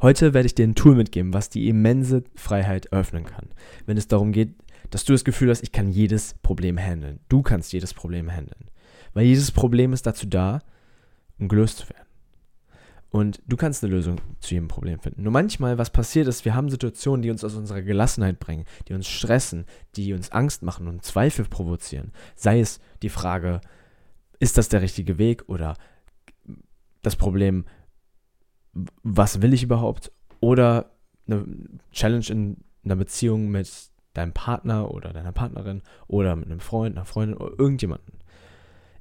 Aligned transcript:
Heute 0.00 0.32
werde 0.32 0.46
ich 0.46 0.54
dir 0.54 0.66
ein 0.66 0.76
Tool 0.76 0.94
mitgeben, 0.94 1.34
was 1.34 1.48
die 1.48 1.68
immense 1.68 2.22
Freiheit 2.36 2.86
eröffnen 2.86 3.24
kann, 3.24 3.48
wenn 3.86 3.96
es 3.96 4.06
darum 4.06 4.32
geht, 4.32 4.54
dass 4.90 5.04
du 5.04 5.12
das 5.12 5.24
Gefühl 5.24 5.50
hast, 5.50 5.62
ich 5.62 5.72
kann 5.72 5.88
jedes 5.88 6.34
Problem 6.42 6.78
handeln. 6.78 7.20
Du 7.28 7.42
kannst 7.42 7.72
jedes 7.72 7.92
Problem 7.92 8.30
handeln. 8.32 8.70
Weil 9.12 9.26
jedes 9.26 9.50
Problem 9.50 9.92
ist 9.92 10.06
dazu 10.06 10.26
da, 10.26 10.60
um 11.38 11.48
gelöst 11.48 11.78
zu 11.78 11.90
werden. 11.90 12.06
Und 13.10 13.42
du 13.46 13.56
kannst 13.56 13.82
eine 13.82 13.92
Lösung 13.92 14.20
zu 14.40 14.54
jedem 14.54 14.68
Problem 14.68 15.00
finden. 15.00 15.22
Nur 15.22 15.32
manchmal, 15.32 15.78
was 15.78 15.90
passiert 15.90 16.28
ist, 16.28 16.44
wir 16.44 16.54
haben 16.54 16.68
Situationen, 16.68 17.22
die 17.22 17.30
uns 17.30 17.42
aus 17.42 17.54
unserer 17.54 17.82
Gelassenheit 17.82 18.38
bringen, 18.38 18.66
die 18.86 18.92
uns 18.92 19.08
stressen, 19.08 19.64
die 19.96 20.12
uns 20.12 20.30
Angst 20.30 20.62
machen 20.62 20.86
und 20.88 21.04
Zweifel 21.04 21.46
provozieren. 21.46 22.12
Sei 22.36 22.60
es 22.60 22.80
die 23.02 23.08
Frage, 23.08 23.60
ist 24.40 24.58
das 24.58 24.68
der 24.68 24.82
richtige 24.82 25.18
Weg 25.18 25.48
oder 25.48 25.74
das 27.02 27.16
Problem, 27.16 27.64
was 29.02 29.42
will 29.42 29.52
ich 29.52 29.62
überhaupt? 29.62 30.12
Oder 30.40 30.92
eine 31.26 31.44
Challenge 31.92 32.26
in 32.28 32.56
einer 32.84 32.96
Beziehung 32.96 33.48
mit 33.48 33.70
deinem 34.14 34.32
Partner 34.32 34.90
oder 34.90 35.12
deiner 35.12 35.32
Partnerin 35.32 35.82
oder 36.06 36.36
mit 36.36 36.46
einem 36.46 36.60
Freund, 36.60 36.96
einer 36.96 37.04
Freundin 37.04 37.36
oder 37.36 37.58
irgendjemanden 37.58 38.18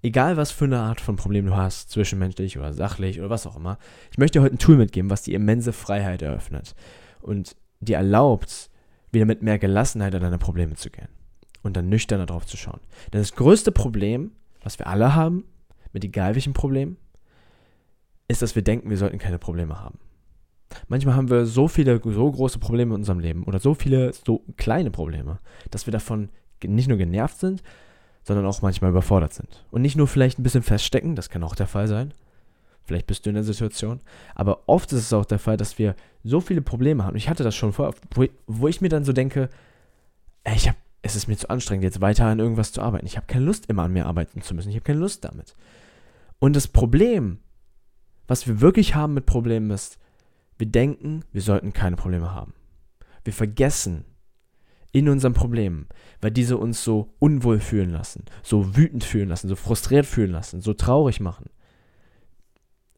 egal 0.01 0.37
was 0.37 0.51
für 0.51 0.65
eine 0.65 0.79
Art 0.79 1.01
von 1.01 1.15
Problem 1.15 1.45
du 1.45 1.55
hast, 1.55 1.91
zwischenmenschlich 1.91 2.57
oder 2.57 2.73
sachlich 2.73 3.19
oder 3.19 3.29
was 3.29 3.47
auch 3.47 3.55
immer, 3.55 3.77
ich 4.11 4.17
möchte 4.17 4.39
dir 4.39 4.43
heute 4.43 4.55
ein 4.55 4.59
Tool 4.59 4.77
mitgeben, 4.77 5.09
was 5.09 5.23
die 5.23 5.33
immense 5.33 5.73
Freiheit 5.73 6.21
eröffnet 6.21 6.75
und 7.21 7.55
dir 7.79 7.97
erlaubt, 7.97 8.69
wieder 9.11 9.25
mit 9.25 9.41
mehr 9.41 9.59
Gelassenheit 9.59 10.13
an 10.15 10.21
deine 10.21 10.37
Probleme 10.37 10.75
zu 10.75 10.89
gehen 10.89 11.09
und 11.63 11.77
dann 11.77 11.89
nüchterner 11.89 12.25
drauf 12.25 12.45
zu 12.45 12.57
schauen. 12.57 12.79
Denn 13.13 13.21
das 13.21 13.33
größte 13.33 13.71
Problem, 13.71 14.31
was 14.63 14.79
wir 14.79 14.87
alle 14.87 15.15
haben, 15.15 15.45
mit 15.93 16.03
egal 16.03 16.35
welchem 16.35 16.53
Problem, 16.53 16.97
ist, 18.27 18.41
dass 18.41 18.55
wir 18.55 18.61
denken, 18.61 18.89
wir 18.89 18.97
sollten 18.97 19.17
keine 19.17 19.39
Probleme 19.39 19.79
haben. 19.79 19.99
Manchmal 20.87 21.15
haben 21.15 21.29
wir 21.29 21.45
so 21.45 21.67
viele, 21.67 21.99
so 22.03 22.31
große 22.31 22.59
Probleme 22.59 22.93
in 22.93 23.01
unserem 23.01 23.19
Leben 23.19 23.43
oder 23.43 23.59
so 23.59 23.73
viele, 23.73 24.11
so 24.13 24.43
kleine 24.57 24.91
Probleme, 24.91 25.39
dass 25.71 25.87
wir 25.87 25.91
davon 25.91 26.29
nicht 26.63 26.89
nur 26.89 26.97
genervt 26.97 27.39
sind, 27.39 27.63
sondern 28.23 28.45
auch 28.45 28.61
manchmal 28.61 28.91
überfordert 28.91 29.33
sind. 29.33 29.65
Und 29.71 29.81
nicht 29.81 29.95
nur 29.95 30.07
vielleicht 30.07 30.39
ein 30.39 30.43
bisschen 30.43 30.63
feststecken, 30.63 31.15
das 31.15 31.29
kann 31.29 31.43
auch 31.43 31.55
der 31.55 31.67
Fall 31.67 31.87
sein. 31.87 32.13
Vielleicht 32.83 33.07
bist 33.07 33.25
du 33.25 33.29
in 33.29 33.35
der 33.35 33.43
Situation. 33.43 34.01
Aber 34.35 34.63
oft 34.67 34.91
ist 34.91 34.99
es 34.99 35.13
auch 35.13 35.25
der 35.25 35.39
Fall, 35.39 35.57
dass 35.57 35.77
wir 35.77 35.95
so 36.23 36.41
viele 36.41 36.61
Probleme 36.61 37.03
haben. 37.03 37.17
Ich 37.17 37.29
hatte 37.29 37.43
das 37.43 37.55
schon 37.55 37.73
vorher, 37.73 37.93
wo, 38.13 38.25
wo 38.47 38.67
ich 38.67 38.81
mir 38.81 38.89
dann 38.89 39.03
so 39.03 39.13
denke, 39.13 39.49
ey, 40.43 40.55
ich 40.55 40.67
hab, 40.67 40.75
es 41.01 41.15
ist 41.15 41.27
mir 41.27 41.37
zu 41.37 41.49
anstrengend, 41.49 41.83
jetzt 41.83 42.01
weiter 42.01 42.25
an 42.25 42.39
irgendwas 42.39 42.71
zu 42.71 42.81
arbeiten. 42.81 43.05
Ich 43.05 43.17
habe 43.17 43.27
keine 43.27 43.45
Lust, 43.45 43.67
immer 43.67 43.83
an 43.83 43.93
mir 43.93 44.05
arbeiten 44.05 44.41
zu 44.41 44.55
müssen. 44.55 44.69
Ich 44.69 44.75
habe 44.75 44.85
keine 44.85 44.99
Lust 44.99 45.23
damit. 45.23 45.55
Und 46.39 46.55
das 46.55 46.67
Problem, 46.67 47.39
was 48.27 48.47
wir 48.47 48.61
wirklich 48.61 48.95
haben 48.95 49.13
mit 49.13 49.25
Problemen 49.25 49.71
ist, 49.71 49.97
wir 50.57 50.67
denken, 50.67 51.23
wir 51.31 51.41
sollten 51.41 51.73
keine 51.73 51.95
Probleme 51.95 52.33
haben. 52.33 52.53
Wir 53.23 53.33
vergessen, 53.33 54.05
in 54.91 55.09
unseren 55.09 55.33
Problemen, 55.33 55.87
weil 56.21 56.31
diese 56.31 56.57
uns 56.57 56.83
so 56.83 57.13
unwohl 57.19 57.59
fühlen 57.59 57.91
lassen, 57.91 58.25
so 58.41 58.75
wütend 58.75 59.03
fühlen 59.03 59.29
lassen, 59.29 59.47
so 59.47 59.55
frustriert 59.55 60.05
fühlen 60.05 60.31
lassen, 60.31 60.61
so 60.61 60.73
traurig 60.73 61.19
machen. 61.19 61.49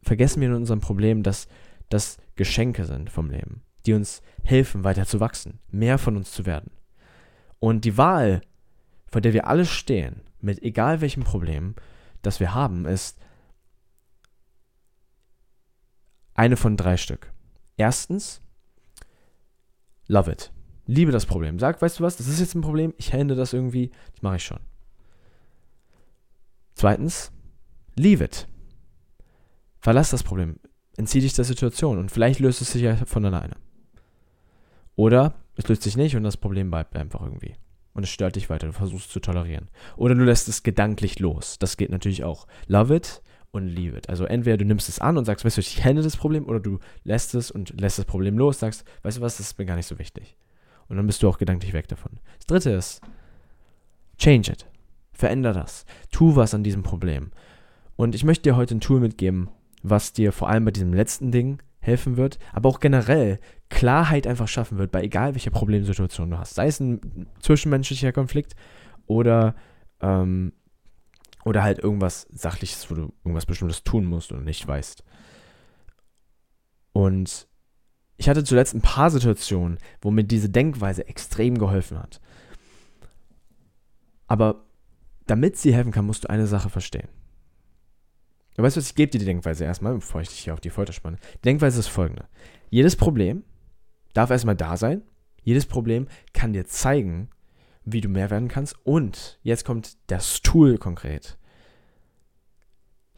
Vergessen 0.02 0.40
wir 0.40 0.48
in 0.48 0.54
unserem 0.54 0.80
Problem, 0.80 1.22
dass 1.22 1.46
das 1.88 2.16
Geschenke 2.36 2.84
sind 2.84 3.10
vom 3.10 3.28
Leben, 3.28 3.62
die 3.84 3.92
uns 3.92 4.22
helfen, 4.44 4.84
weiter 4.84 5.04
zu 5.04 5.20
wachsen, 5.20 5.58
mehr 5.70 5.98
von 5.98 6.16
uns 6.16 6.32
zu 6.32 6.46
werden. 6.46 6.70
Und 7.58 7.84
die 7.84 7.98
Wahl, 7.98 8.40
vor 9.08 9.20
der 9.20 9.34
wir 9.34 9.46
alle 9.46 9.66
stehen, 9.66 10.22
mit 10.40 10.62
egal 10.62 11.02
welchem 11.02 11.24
Problem, 11.24 11.74
das 12.22 12.40
wir 12.40 12.54
haben, 12.54 12.86
ist 12.86 13.18
eine 16.34 16.56
von 16.56 16.76
drei 16.76 16.96
Stück. 16.96 17.32
Erstens, 17.76 18.42
love 20.06 20.30
it. 20.30 20.52
Liebe 20.86 21.12
das 21.12 21.26
Problem. 21.26 21.58
Sag, 21.58 21.80
weißt 21.80 21.98
du 21.98 22.02
was, 22.02 22.16
das 22.16 22.26
ist 22.26 22.40
jetzt 22.40 22.54
ein 22.54 22.62
Problem, 22.62 22.94
ich 22.96 23.12
handle 23.12 23.36
das 23.36 23.52
irgendwie, 23.52 23.90
das 24.12 24.22
mache 24.22 24.36
ich 24.36 24.44
schon. 24.44 24.60
Zweitens, 26.74 27.30
leave 27.94 28.24
it. 28.24 28.48
Verlass 29.78 30.10
das 30.10 30.22
Problem. 30.22 30.56
Entzieh 30.96 31.20
dich 31.20 31.32
der 31.32 31.44
Situation 31.44 31.98
und 31.98 32.10
vielleicht 32.10 32.40
löst 32.40 32.60
es 32.60 32.72
sich 32.72 32.82
ja 32.82 32.96
von 32.96 33.24
alleine. 33.24 33.56
Oder 34.96 35.34
es 35.56 35.68
löst 35.68 35.82
sich 35.82 35.96
nicht 35.96 36.16
und 36.16 36.24
das 36.24 36.36
Problem 36.36 36.70
bleibt 36.70 36.96
einfach 36.96 37.22
irgendwie. 37.22 37.54
Und 37.92 38.02
es 38.02 38.10
stört 38.10 38.36
dich 38.36 38.50
weiter, 38.50 38.66
du 38.66 38.72
versuchst 38.72 39.06
es 39.06 39.12
zu 39.12 39.20
tolerieren. 39.20 39.68
Oder 39.96 40.14
du 40.14 40.24
lässt 40.24 40.48
es 40.48 40.62
gedanklich 40.62 41.18
los. 41.18 41.58
Das 41.58 41.76
geht 41.76 41.90
natürlich 41.90 42.24
auch. 42.24 42.46
Love 42.66 42.94
it 42.94 43.22
und 43.52 43.66
leave 43.66 43.96
it. 43.96 44.08
Also 44.08 44.24
entweder 44.24 44.56
du 44.56 44.64
nimmst 44.64 44.88
es 44.88 44.98
an 44.98 45.18
und 45.18 45.24
sagst, 45.24 45.44
weißt 45.44 45.56
du, 45.56 45.60
ich 45.60 45.84
handle 45.84 46.02
das 46.02 46.16
Problem, 46.16 46.46
oder 46.46 46.60
du 46.60 46.78
lässt 47.04 47.34
es 47.34 47.50
und 47.50 47.80
lässt 47.80 47.98
das 47.98 48.04
Problem 48.04 48.38
los, 48.38 48.60
sagst, 48.60 48.84
weißt 49.02 49.18
du 49.18 49.20
was, 49.20 49.36
das 49.36 49.48
ist 49.48 49.58
mir 49.58 49.66
gar 49.66 49.76
nicht 49.76 49.86
so 49.86 49.98
wichtig. 49.98 50.36
Und 50.88 50.96
dann 50.96 51.06
bist 51.06 51.22
du 51.22 51.28
auch 51.28 51.38
gedanklich 51.38 51.72
weg 51.72 51.88
davon. 51.88 52.12
Das 52.38 52.46
dritte 52.46 52.70
ist, 52.70 53.00
change 54.18 54.52
it. 54.52 54.66
Veränder 55.12 55.52
das. 55.52 55.84
Tu 56.10 56.36
was 56.36 56.54
an 56.54 56.64
diesem 56.64 56.82
Problem. 56.82 57.30
Und 57.96 58.14
ich 58.14 58.24
möchte 58.24 58.42
dir 58.44 58.56
heute 58.56 58.76
ein 58.76 58.80
Tool 58.80 59.00
mitgeben, 59.00 59.50
was 59.82 60.12
dir 60.12 60.32
vor 60.32 60.48
allem 60.48 60.64
bei 60.64 60.70
diesem 60.70 60.94
letzten 60.94 61.30
Ding 61.30 61.62
helfen 61.80 62.16
wird, 62.16 62.38
aber 62.52 62.68
auch 62.68 62.80
generell 62.80 63.40
Klarheit 63.68 64.26
einfach 64.26 64.48
schaffen 64.48 64.78
wird, 64.78 64.90
bei 64.90 65.02
egal 65.02 65.34
welcher 65.34 65.50
Problemsituation 65.50 66.30
du 66.30 66.38
hast. 66.38 66.54
Sei 66.54 66.66
es 66.66 66.80
ein 66.80 67.26
zwischenmenschlicher 67.40 68.12
Konflikt 68.12 68.54
oder, 69.06 69.54
ähm, 70.00 70.52
oder 71.44 71.62
halt 71.62 71.78
irgendwas 71.78 72.26
Sachliches, 72.32 72.90
wo 72.90 72.94
du 72.94 73.12
irgendwas 73.24 73.46
Bestimmtes 73.46 73.82
tun 73.82 74.04
musst 74.04 74.32
oder 74.32 74.42
nicht 74.42 74.66
weißt. 74.66 75.04
Und 76.92 77.48
ich 78.16 78.28
hatte 78.28 78.44
zuletzt 78.44 78.74
ein 78.74 78.82
paar 78.82 79.10
Situationen, 79.10 79.78
wo 80.00 80.10
mir 80.10 80.24
diese 80.24 80.50
Denkweise 80.50 81.08
extrem 81.08 81.56
geholfen 81.58 81.98
hat. 81.98 82.20
Aber 84.26 84.66
damit 85.26 85.56
sie 85.56 85.74
helfen 85.74 85.92
kann, 85.92 86.06
musst 86.06 86.24
du 86.24 86.30
eine 86.30 86.46
Sache 86.46 86.68
verstehen. 86.68 87.08
Du 88.56 88.62
weißt 88.62 88.76
was, 88.76 88.88
ich 88.88 88.94
gebe 88.94 89.10
dir 89.10 89.18
die 89.18 89.24
Denkweise 89.24 89.64
erstmal, 89.64 89.94
bevor 89.94 90.20
ich 90.20 90.28
dich 90.28 90.40
hier 90.40 90.52
auf 90.52 90.60
die 90.60 90.70
Folter 90.70 90.92
spanne. 90.92 91.18
Die 91.36 91.42
Denkweise 91.42 91.80
ist 91.80 91.88
folgende. 91.88 92.26
Jedes 92.68 92.94
Problem 92.94 93.44
darf 94.12 94.30
erstmal 94.30 94.56
da 94.56 94.76
sein. 94.76 95.02
Jedes 95.42 95.64
Problem 95.66 96.08
kann 96.34 96.52
dir 96.52 96.66
zeigen, 96.66 97.30
wie 97.92 98.00
du 98.00 98.08
mehr 98.08 98.30
werden 98.30 98.48
kannst. 98.48 98.74
Und 98.84 99.38
jetzt 99.42 99.64
kommt 99.64 99.96
das 100.08 100.42
Tool 100.42 100.78
konkret. 100.78 101.38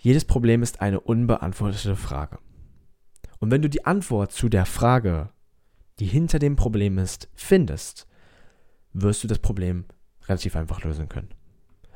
Jedes 0.00 0.24
Problem 0.24 0.62
ist 0.62 0.80
eine 0.80 1.00
unbeantwortete 1.00 1.96
Frage. 1.96 2.38
Und 3.38 3.50
wenn 3.50 3.62
du 3.62 3.68
die 3.68 3.84
Antwort 3.84 4.32
zu 4.32 4.48
der 4.48 4.66
Frage, 4.66 5.30
die 5.98 6.06
hinter 6.06 6.38
dem 6.38 6.56
Problem 6.56 6.98
ist, 6.98 7.28
findest, 7.34 8.06
wirst 8.92 9.22
du 9.22 9.28
das 9.28 9.38
Problem 9.38 9.84
relativ 10.26 10.56
einfach 10.56 10.82
lösen 10.84 11.08
können. 11.08 11.30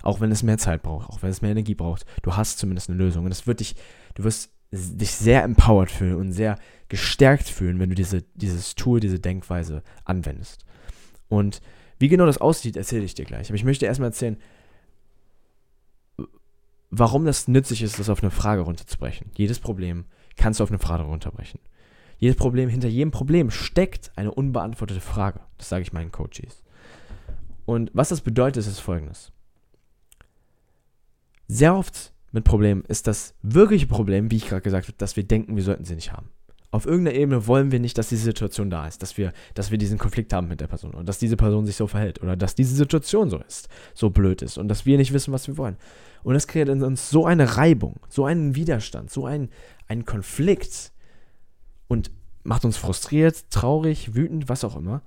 Auch 0.03 0.21
wenn 0.21 0.31
es 0.31 0.43
mehr 0.43 0.59
Zeit 0.59 0.83
braucht, 0.83 1.09
auch 1.09 1.23
wenn 1.23 1.31
es 1.31 1.43
mehr 1.43 1.51
Energie 1.51 1.75
braucht, 1.75 2.05
du 2.23 2.37
hast 2.37 2.59
zumindest 2.59 2.89
eine 2.89 2.99
Lösung. 2.99 3.25
Und 3.25 3.33
es 3.33 3.47
wird 3.47 3.61
dich, 3.61 3.75
du 4.15 4.25
wirst 4.25 4.53
dich 4.73 5.13
sehr 5.13 5.43
empowered 5.43 5.91
fühlen 5.91 6.17
und 6.17 6.33
sehr 6.33 6.59
gestärkt 6.89 7.49
fühlen, 7.49 7.79
wenn 7.79 7.89
du 7.89 7.95
diese, 7.95 8.23
dieses 8.35 8.75
Tool, 8.75 9.01
diese 9.01 9.19
Denkweise 9.19 9.83
anwendest. 10.05 10.65
Und 11.29 11.61
wie 11.99 12.09
genau 12.09 12.27
das 12.27 12.39
aussieht, 12.39 12.77
erzähle 12.77 13.05
ich 13.05 13.15
dir 13.15 13.25
gleich. 13.25 13.49
Aber 13.49 13.57
ich 13.57 13.65
möchte 13.65 13.87
erstmal 13.87 14.11
erzählen, 14.11 14.37
warum 16.91 17.25
das 17.25 17.49
nützlich 17.49 17.83
ist, 17.83 17.99
das 17.99 18.09
auf 18.09 18.23
eine 18.23 18.31
Frage 18.31 18.63
runterzubrechen. 18.63 19.31
Jedes 19.35 19.59
Problem 19.59 20.05
kannst 20.37 20.61
du 20.61 20.65
auf 20.65 20.71
eine 20.71 20.79
Frage 20.79 21.05
runterbrechen. 21.05 21.61
Jedes 22.19 22.37
Problem, 22.37 22.69
hinter 22.69 22.89
jedem 22.89 23.11
Problem 23.11 23.51
steckt 23.51 24.13
eine 24.17 24.33
unbeantwortete 24.33 25.01
Frage. 25.01 25.41
Das 25.59 25.69
sage 25.69 25.83
ich 25.83 25.93
meinen 25.93 26.13
Coaches. 26.13 26.63
Und 27.67 27.91
was 27.93 28.09
das 28.09 28.21
bedeutet, 28.21 28.67
ist 28.67 28.81
folgendes. 28.81 29.33
Sehr 31.49 31.75
oft 31.75 32.13
mit 32.33 32.45
Problemen 32.45 32.85
ist 32.85 33.07
das 33.07 33.35
wirkliche 33.43 33.87
Problem, 33.87 34.31
wie 34.31 34.37
ich 34.37 34.49
gerade 34.49 34.63
gesagt 34.63 34.89
habe, 34.89 34.99
dass 34.99 35.17
wir 35.17 35.25
denken, 35.25 35.57
wir 35.57 35.63
sollten 35.63 35.85
sie 35.85 35.95
nicht 35.95 36.13
haben. 36.13 36.31
Auf 36.71 36.87
irgendeiner 36.87 37.17
Ebene 37.17 37.47
wollen 37.47 37.71
wir 37.71 37.81
nicht, 37.81 37.97
dass 37.97 38.09
diese 38.09 38.25
Situation 38.25 38.71
da 38.71 38.87
ist, 38.87 39.03
dass 39.03 39.17
wir, 39.17 39.33
dass 39.55 39.71
wir 39.71 39.79
diesen 39.79 39.99
Konflikt 39.99 40.33
haben 40.33 40.49
mit 40.49 40.61
der 40.61 40.67
Person 40.67 40.93
und 40.93 41.09
dass 41.09 41.19
diese 41.19 41.37
Person 41.37 41.65
sich 41.65 41.77
so 41.77 41.87
verhält 41.87 42.23
oder 42.23 42.37
dass 42.37 42.55
diese 42.55 42.75
Situation 42.75 43.31
so 43.31 43.39
ist, 43.39 43.69
so 43.95 44.11
blöd 44.11 44.43
ist 44.43 44.59
und 44.59 44.69
dass 44.69 44.85
wir 44.85 44.97
nicht 44.99 45.13
wissen, 45.13 45.33
was 45.33 45.47
wir 45.47 45.57
wollen. 45.57 45.77
Und 46.23 46.35
das 46.35 46.49
kreiert 46.49 46.69
in 46.69 46.83
uns 46.83 47.09
so 47.09 47.25
eine 47.25 47.57
Reibung, 47.57 48.01
so 48.09 48.25
einen 48.25 48.57
Widerstand, 48.57 49.11
so 49.11 49.27
einen, 49.27 49.51
einen 49.87 50.05
Konflikt 50.05 50.93
und 51.87 52.11
macht 52.43 52.65
uns 52.65 52.77
frustriert, 52.77 53.51
traurig, 53.51 54.15
wütend, 54.15 54.49
was 54.49 54.65
auch 54.65 54.77
immer. 54.77 55.03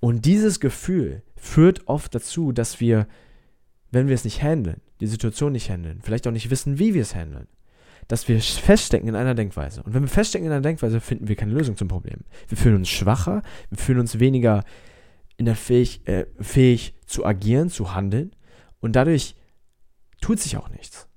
Und 0.00 0.24
dieses 0.26 0.60
Gefühl 0.60 1.22
führt 1.36 1.88
oft 1.88 2.14
dazu, 2.14 2.52
dass 2.52 2.80
wir, 2.80 3.08
wenn 3.90 4.06
wir 4.06 4.14
es 4.14 4.24
nicht 4.24 4.42
handeln, 4.42 4.80
die 5.00 5.06
Situation 5.06 5.52
nicht 5.52 5.70
handeln, 5.70 6.00
vielleicht 6.02 6.26
auch 6.26 6.32
nicht 6.32 6.50
wissen, 6.50 6.78
wie 6.78 6.94
wir 6.94 7.02
es 7.02 7.14
handeln, 7.14 7.48
dass 8.08 8.26
wir 8.26 8.40
feststecken 8.40 9.08
in 9.08 9.14
einer 9.14 9.34
Denkweise. 9.34 9.82
Und 9.82 9.94
wenn 9.94 10.02
wir 10.02 10.08
feststecken 10.08 10.46
in 10.46 10.52
einer 10.52 10.62
Denkweise, 10.62 11.00
finden 11.00 11.28
wir 11.28 11.36
keine 11.36 11.52
Lösung 11.52 11.76
zum 11.76 11.88
Problem. 11.88 12.20
Wir 12.48 12.56
fühlen 12.56 12.76
uns 12.76 12.88
schwacher, 12.88 13.42
wir 13.68 13.78
fühlen 13.78 14.00
uns 14.00 14.18
weniger 14.18 14.64
in 15.36 15.44
der 15.44 15.56
fähig, 15.56 16.06
äh, 16.08 16.26
fähig 16.40 16.94
zu 17.06 17.24
agieren, 17.24 17.70
zu 17.70 17.94
handeln. 17.94 18.32
Und 18.80 18.96
dadurch 18.96 19.36
tut 20.20 20.40
sich 20.40 20.56
auch 20.56 20.70
nichts. 20.70 21.08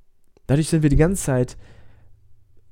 Dadurch 0.48 0.70
sind 0.70 0.84
wir 0.84 0.90
die 0.90 0.98
ganze 0.98 1.24
Zeit 1.24 1.58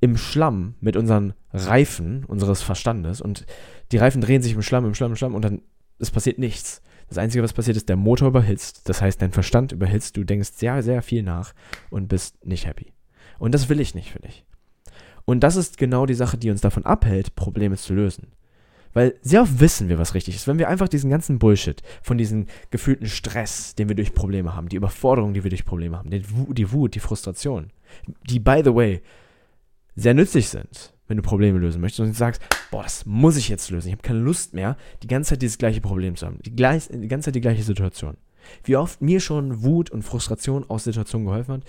im 0.00 0.16
Schlamm 0.16 0.74
mit 0.80 0.96
unseren 0.96 1.34
Reifen 1.52 2.24
unseres 2.24 2.62
Verstandes 2.62 3.20
und 3.20 3.44
die 3.92 3.96
Reifen 3.98 4.20
drehen 4.20 4.40
sich 4.42 4.52
im 4.52 4.62
Schlamm, 4.62 4.86
im 4.86 4.94
Schlamm, 4.94 5.12
im 5.12 5.16
Schlamm 5.16 5.34
und 5.34 5.44
dann 5.44 5.62
es 5.98 6.10
passiert 6.10 6.38
nichts. 6.38 6.80
Das 7.08 7.18
Einzige, 7.18 7.42
was 7.42 7.52
passiert, 7.52 7.76
ist, 7.76 7.88
der 7.88 7.96
Motor 7.96 8.28
überhitzt. 8.28 8.88
Das 8.88 9.02
heißt, 9.02 9.20
dein 9.20 9.32
Verstand 9.32 9.72
überhitzt, 9.72 10.16
du 10.16 10.24
denkst 10.24 10.50
sehr, 10.54 10.82
sehr 10.82 11.02
viel 11.02 11.22
nach 11.22 11.52
und 11.90 12.08
bist 12.08 12.44
nicht 12.46 12.66
happy. 12.66 12.92
Und 13.40 13.52
das 13.52 13.68
will 13.68 13.80
ich 13.80 13.94
nicht 13.94 14.10
für 14.10 14.20
dich. 14.20 14.44
Und 15.24 15.40
das 15.40 15.56
ist 15.56 15.78
genau 15.78 16.06
die 16.06 16.14
Sache, 16.14 16.36
die 16.36 16.50
uns 16.50 16.60
davon 16.60 16.84
abhält, 16.84 17.34
Probleme 17.34 17.76
zu 17.76 17.94
lösen. 17.94 18.28
Weil 18.92 19.14
sehr 19.22 19.42
oft 19.42 19.60
wissen 19.60 19.88
wir, 19.88 19.98
was 19.98 20.14
richtig 20.14 20.34
ist. 20.34 20.46
Wenn 20.46 20.58
wir 20.58 20.68
einfach 20.68 20.88
diesen 20.88 21.10
ganzen 21.10 21.38
Bullshit 21.38 21.80
von 22.02 22.18
diesem 22.18 22.46
gefühlten 22.70 23.06
Stress, 23.06 23.74
den 23.74 23.88
wir 23.88 23.96
durch 23.96 24.14
Probleme 24.14 24.54
haben, 24.54 24.68
die 24.68 24.76
Überforderung, 24.76 25.32
die 25.32 25.42
wir 25.42 25.50
durch 25.50 25.64
Probleme 25.64 25.96
haben, 25.96 26.10
die 26.10 26.72
Wut, 26.72 26.94
die, 26.94 27.00
Frustration, 27.00 27.70
die, 28.28 28.40
by 28.40 28.62
the 28.64 28.74
way, 28.74 29.00
sehr 29.94 30.14
nützlich 30.14 30.48
sind, 30.48 30.92
wenn 31.08 31.16
du 31.16 31.22
Probleme 31.22 31.58
lösen 31.58 31.80
möchtest 31.80 32.00
und 32.00 32.14
sagst, 32.14 32.42
boah, 32.70 32.82
das 32.82 33.06
muss 33.06 33.36
ich 33.36 33.48
jetzt 33.48 33.70
lösen. 33.70 33.88
Ich 33.88 33.94
habe 33.94 34.02
keine 34.02 34.20
Lust 34.20 34.52
mehr, 34.54 34.76
die 35.02 35.08
ganze 35.08 35.30
Zeit 35.30 35.42
dieses 35.42 35.58
gleiche 35.58 35.80
Problem 35.80 36.16
zu 36.16 36.26
haben. 36.26 36.40
Die, 36.44 36.54
gleich, 36.54 36.88
die 36.88 37.08
ganze 37.08 37.26
Zeit 37.26 37.36
die 37.36 37.40
gleiche 37.40 37.62
Situation. 37.62 38.16
Wie 38.64 38.76
oft 38.76 39.00
mir 39.00 39.20
schon 39.20 39.62
Wut 39.62 39.90
und 39.90 40.02
Frustration 40.02 40.68
aus 40.68 40.84
Situationen 40.84 41.26
geholfen 41.26 41.54
hat, 41.54 41.62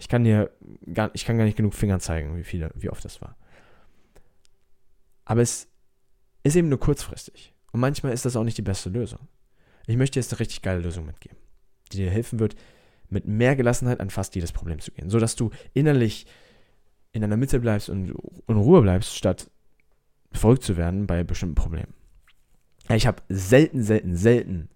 ich 0.00 0.08
kann 0.08 0.24
dir 0.24 0.50
gar, 0.94 1.10
ich 1.12 1.26
kann 1.26 1.36
gar 1.36 1.44
nicht 1.44 1.58
genug 1.58 1.74
Fingern 1.74 2.00
zeigen, 2.00 2.34
wie 2.36 2.42
viele, 2.42 2.70
wie 2.74 2.88
oft 2.88 3.04
das 3.04 3.20
war. 3.20 3.36
Aber 5.26 5.42
es 5.42 5.68
ist 6.42 6.56
eben 6.56 6.70
nur 6.70 6.80
kurzfristig. 6.80 7.54
Und 7.70 7.80
manchmal 7.80 8.14
ist 8.14 8.24
das 8.24 8.34
auch 8.34 8.42
nicht 8.42 8.56
die 8.56 8.62
beste 8.62 8.88
Lösung. 8.88 9.28
Ich 9.86 9.98
möchte 9.98 10.18
jetzt 10.18 10.32
eine 10.32 10.40
richtig 10.40 10.62
geile 10.62 10.80
Lösung 10.80 11.04
mitgeben, 11.04 11.36
die 11.92 11.98
dir 11.98 12.10
helfen 12.10 12.38
wird, 12.38 12.56
mit 13.10 13.26
mehr 13.26 13.54
Gelassenheit 13.56 14.00
an 14.00 14.08
fast 14.08 14.34
jedes 14.34 14.52
Problem 14.52 14.80
zu 14.80 14.90
gehen, 14.90 15.10
sodass 15.10 15.36
du 15.36 15.50
innerlich 15.74 16.26
in 17.12 17.20
deiner 17.20 17.36
Mitte 17.36 17.60
bleibst 17.60 17.90
und 17.90 18.08
in 18.46 18.56
Ruhe 18.56 18.80
bleibst, 18.80 19.14
statt 19.14 19.50
verrückt 20.32 20.62
zu 20.62 20.78
werden 20.78 21.06
bei 21.06 21.24
bestimmten 21.24 21.56
Problemen. 21.56 21.92
Ich 22.88 23.06
habe 23.06 23.22
selten, 23.28 23.82
selten, 23.82 24.16
selten 24.16 24.70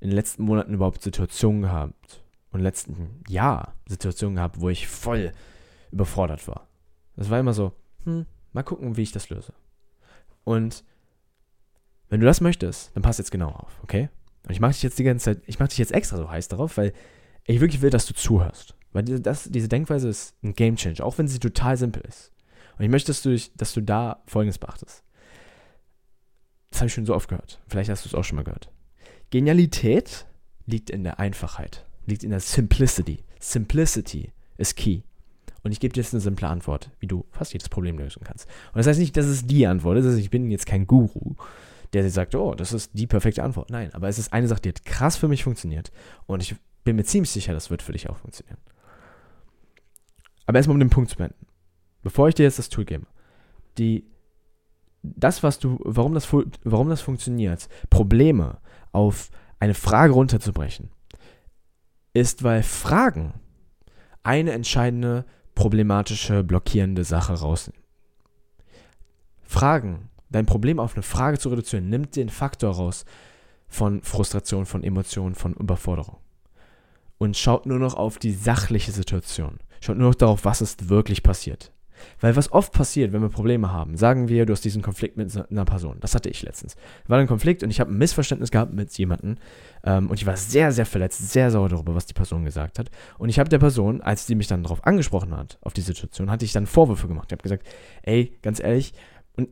in 0.00 0.10
den 0.10 0.16
letzten 0.16 0.42
Monaten 0.42 0.74
überhaupt 0.74 1.02
Situationen 1.02 1.62
gehabt 1.62 2.23
und 2.54 2.60
letzten 2.60 3.20
Jahr 3.28 3.74
Situationen 3.86 4.36
gehabt, 4.36 4.60
wo 4.60 4.68
ich 4.68 4.86
voll 4.86 5.32
überfordert 5.90 6.46
war. 6.46 6.68
Das 7.16 7.28
war 7.28 7.40
immer 7.40 7.52
so, 7.52 7.72
hm, 8.04 8.26
mal 8.52 8.62
gucken, 8.62 8.96
wie 8.96 9.02
ich 9.02 9.12
das 9.12 9.28
löse. 9.28 9.52
Und 10.44 10.84
wenn 12.08 12.20
du 12.20 12.26
das 12.26 12.40
möchtest, 12.40 12.94
dann 12.94 13.02
pass 13.02 13.18
jetzt 13.18 13.32
genau 13.32 13.50
auf, 13.50 13.80
okay? 13.82 14.08
Und 14.44 14.52
ich 14.52 14.60
mache 14.60 14.72
dich 14.72 14.82
jetzt 14.82 14.98
die 14.98 15.04
ganze 15.04 15.24
Zeit, 15.24 15.42
ich 15.46 15.58
mache 15.58 15.70
dich 15.70 15.78
jetzt 15.78 15.92
extra 15.92 16.16
so 16.16 16.30
heiß 16.30 16.48
darauf, 16.48 16.76
weil 16.76 16.92
ich 17.44 17.60
wirklich 17.60 17.82
will, 17.82 17.90
dass 17.90 18.06
du 18.06 18.14
zuhörst. 18.14 18.76
Weil 18.92 19.02
diese, 19.02 19.20
das, 19.20 19.44
diese 19.50 19.68
Denkweise 19.68 20.08
ist 20.08 20.36
ein 20.44 20.54
Game 20.54 20.76
Changer, 20.76 21.04
auch 21.04 21.18
wenn 21.18 21.26
sie 21.26 21.40
total 21.40 21.76
simpel 21.76 22.02
ist. 22.06 22.30
Und 22.78 22.84
ich 22.84 22.90
möchte, 22.90 23.08
dass 23.08 23.22
du, 23.22 23.36
dass 23.56 23.72
du 23.72 23.80
da 23.80 24.22
Folgendes 24.26 24.58
beachtest. 24.58 25.02
Das 26.70 26.80
habe 26.80 26.86
ich 26.86 26.94
schon 26.94 27.06
so 27.06 27.14
oft 27.14 27.28
gehört. 27.28 27.60
Vielleicht 27.66 27.90
hast 27.90 28.04
du 28.04 28.08
es 28.08 28.14
auch 28.14 28.24
schon 28.24 28.36
mal 28.36 28.44
gehört. 28.44 28.70
Genialität 29.30 30.26
liegt 30.66 30.90
in 30.90 31.02
der 31.02 31.18
Einfachheit, 31.18 31.84
liegt 32.06 32.24
in 32.24 32.30
der 32.30 32.40
Simplicity. 32.40 33.24
Simplicity 33.40 34.32
ist 34.56 34.76
key. 34.76 35.02
Und 35.62 35.72
ich 35.72 35.80
gebe 35.80 35.94
dir 35.94 36.02
jetzt 36.02 36.12
eine 36.12 36.20
simple 36.20 36.46
Antwort, 36.46 36.90
wie 37.00 37.06
du 37.06 37.24
fast 37.30 37.54
jedes 37.54 37.70
Problem 37.70 37.98
lösen 37.98 38.22
kannst. 38.22 38.46
Und 38.72 38.78
das 38.78 38.86
heißt 38.86 39.00
nicht, 39.00 39.16
dass 39.16 39.26
es 39.26 39.46
die 39.46 39.66
Antwort 39.66 39.96
ist. 39.96 40.04
Also 40.04 40.18
ich 40.18 40.30
bin 40.30 40.50
jetzt 40.50 40.66
kein 40.66 40.86
Guru, 40.86 41.34
der 41.94 42.08
sagt, 42.10 42.34
oh, 42.34 42.54
das 42.54 42.72
ist 42.72 42.90
die 42.92 43.06
perfekte 43.06 43.42
Antwort. 43.42 43.70
Nein, 43.70 43.92
aber 43.94 44.08
es 44.08 44.18
ist 44.18 44.32
eine 44.32 44.46
Sache, 44.46 44.60
die 44.60 44.68
hat 44.68 44.84
krass 44.84 45.16
für 45.16 45.28
mich 45.28 45.42
funktioniert. 45.42 45.90
Und 46.26 46.42
ich 46.42 46.54
bin 46.84 46.96
mir 46.96 47.04
ziemlich 47.04 47.30
sicher, 47.30 47.54
das 47.54 47.70
wird 47.70 47.80
für 47.80 47.92
dich 47.92 48.10
auch 48.10 48.18
funktionieren. 48.18 48.58
Aber 50.46 50.58
erstmal 50.58 50.74
um 50.74 50.80
den 50.80 50.90
Punkt 50.90 51.10
zu 51.10 51.16
beenden. 51.16 51.46
Bevor 52.02 52.28
ich 52.28 52.34
dir 52.34 52.42
jetzt 52.42 52.58
das 52.58 52.68
Tool 52.68 52.84
gebe. 52.84 53.06
Die, 53.78 54.04
das, 55.02 55.42
was 55.42 55.58
du, 55.58 55.80
warum 55.82 56.12
das, 56.12 56.28
warum 56.64 56.90
das 56.90 57.00
funktioniert, 57.00 57.68
Probleme 57.88 58.58
auf 58.92 59.30
eine 59.58 59.74
Frage 59.74 60.12
runterzubrechen, 60.12 60.90
ist, 62.14 62.42
weil 62.42 62.62
Fragen 62.62 63.34
eine 64.22 64.52
entscheidende 64.52 65.26
problematische, 65.54 66.42
blockierende 66.42 67.04
Sache 67.04 67.34
rausnehmen. 67.34 67.82
Fragen, 69.42 70.08
dein 70.30 70.46
Problem 70.46 70.80
auf 70.80 70.94
eine 70.94 71.02
Frage 71.02 71.38
zu 71.38 71.50
reduzieren, 71.50 71.90
nimmt 71.90 72.16
den 72.16 72.30
Faktor 72.30 72.74
raus 72.74 73.04
von 73.68 74.02
Frustration, 74.02 74.66
von 74.66 74.82
Emotionen, 74.82 75.34
von 75.34 75.54
Überforderung. 75.54 76.16
Und 77.18 77.36
schaut 77.36 77.66
nur 77.66 77.78
noch 77.78 77.94
auf 77.94 78.18
die 78.18 78.32
sachliche 78.32 78.92
Situation. 78.92 79.58
Schaut 79.80 79.98
nur 79.98 80.08
noch 80.08 80.14
darauf, 80.14 80.44
was 80.44 80.60
ist 80.62 80.88
wirklich 80.88 81.22
passiert. 81.22 81.73
Weil 82.20 82.36
was 82.36 82.52
oft 82.52 82.72
passiert, 82.72 83.12
wenn 83.12 83.22
wir 83.22 83.28
Probleme 83.28 83.72
haben, 83.72 83.96
sagen 83.96 84.28
wir, 84.28 84.46
du 84.46 84.52
hast 84.52 84.64
diesen 84.64 84.82
Konflikt 84.82 85.16
mit 85.16 85.36
einer 85.50 85.64
Person. 85.64 85.98
Das 86.00 86.14
hatte 86.14 86.28
ich 86.28 86.42
letztens. 86.42 86.76
War 87.06 87.18
ein 87.18 87.26
Konflikt 87.26 87.62
und 87.62 87.70
ich 87.70 87.80
habe 87.80 87.90
ein 87.90 87.98
Missverständnis 87.98 88.50
gehabt 88.50 88.72
mit 88.72 88.96
jemandem 88.96 89.36
ähm, 89.84 90.10
und 90.10 90.20
ich 90.20 90.26
war 90.26 90.36
sehr, 90.36 90.72
sehr 90.72 90.86
verletzt, 90.86 91.30
sehr 91.30 91.50
sauer 91.50 91.68
darüber, 91.68 91.94
was 91.94 92.06
die 92.06 92.14
Person 92.14 92.44
gesagt 92.44 92.78
hat. 92.78 92.90
Und 93.18 93.28
ich 93.28 93.38
habe 93.38 93.48
der 93.48 93.58
Person, 93.58 94.00
als 94.00 94.26
sie 94.26 94.34
mich 94.34 94.46
dann 94.46 94.62
darauf 94.62 94.84
angesprochen 94.86 95.36
hat, 95.36 95.58
auf 95.60 95.72
die 95.72 95.80
Situation, 95.80 96.30
hatte 96.30 96.44
ich 96.44 96.52
dann 96.52 96.66
Vorwürfe 96.66 97.08
gemacht. 97.08 97.28
Ich 97.28 97.32
habe 97.32 97.42
gesagt, 97.42 97.66
ey, 98.02 98.36
ganz 98.42 98.60
ehrlich, 98.60 98.92
und 99.36 99.48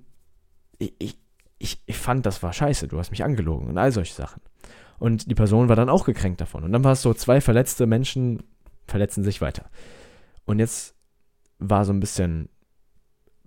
ich, 0.79 1.19
ich, 1.59 1.83
ich 1.87 1.97
fand, 1.97 2.27
das 2.27 2.43
war 2.43 2.53
scheiße, 2.53 2.89
du 2.89 2.99
hast 2.99 3.11
mich 3.11 3.25
angelogen 3.25 3.69
und 3.69 3.79
all 3.79 3.93
solche 3.93 4.15
Sachen. 4.15 4.41
Und 4.99 5.29
die 5.31 5.35
Person 5.35 5.69
war 5.69 5.77
dann 5.77 5.89
auch 5.89 6.05
gekränkt 6.05 6.41
davon. 6.41 6.63
Und 6.63 6.73
dann 6.73 6.85
war 6.85 6.93
es 6.93 7.03
so, 7.03 7.13
zwei 7.13 7.41
verletzte 7.41 7.87
Menschen 7.87 8.45
verletzen 8.87 9.25
sich 9.25 9.41
weiter. 9.41 9.65
Und 10.45 10.59
jetzt 10.59 10.95
war 11.71 11.85
so 11.85 11.93
ein 11.93 12.01
bisschen 12.01 12.49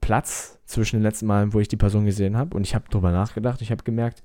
Platz 0.01 0.59
zwischen 0.65 0.97
den 0.97 1.03
letzten 1.03 1.25
Malen, 1.25 1.53
wo 1.53 1.59
ich 1.59 1.67
die 1.67 1.77
Person 1.77 2.05
gesehen 2.05 2.37
habe. 2.37 2.55
Und 2.55 2.63
ich 2.63 2.75
habe 2.75 2.85
darüber 2.89 3.11
nachgedacht. 3.11 3.61
Ich 3.61 3.71
habe 3.71 3.83
gemerkt, 3.83 4.23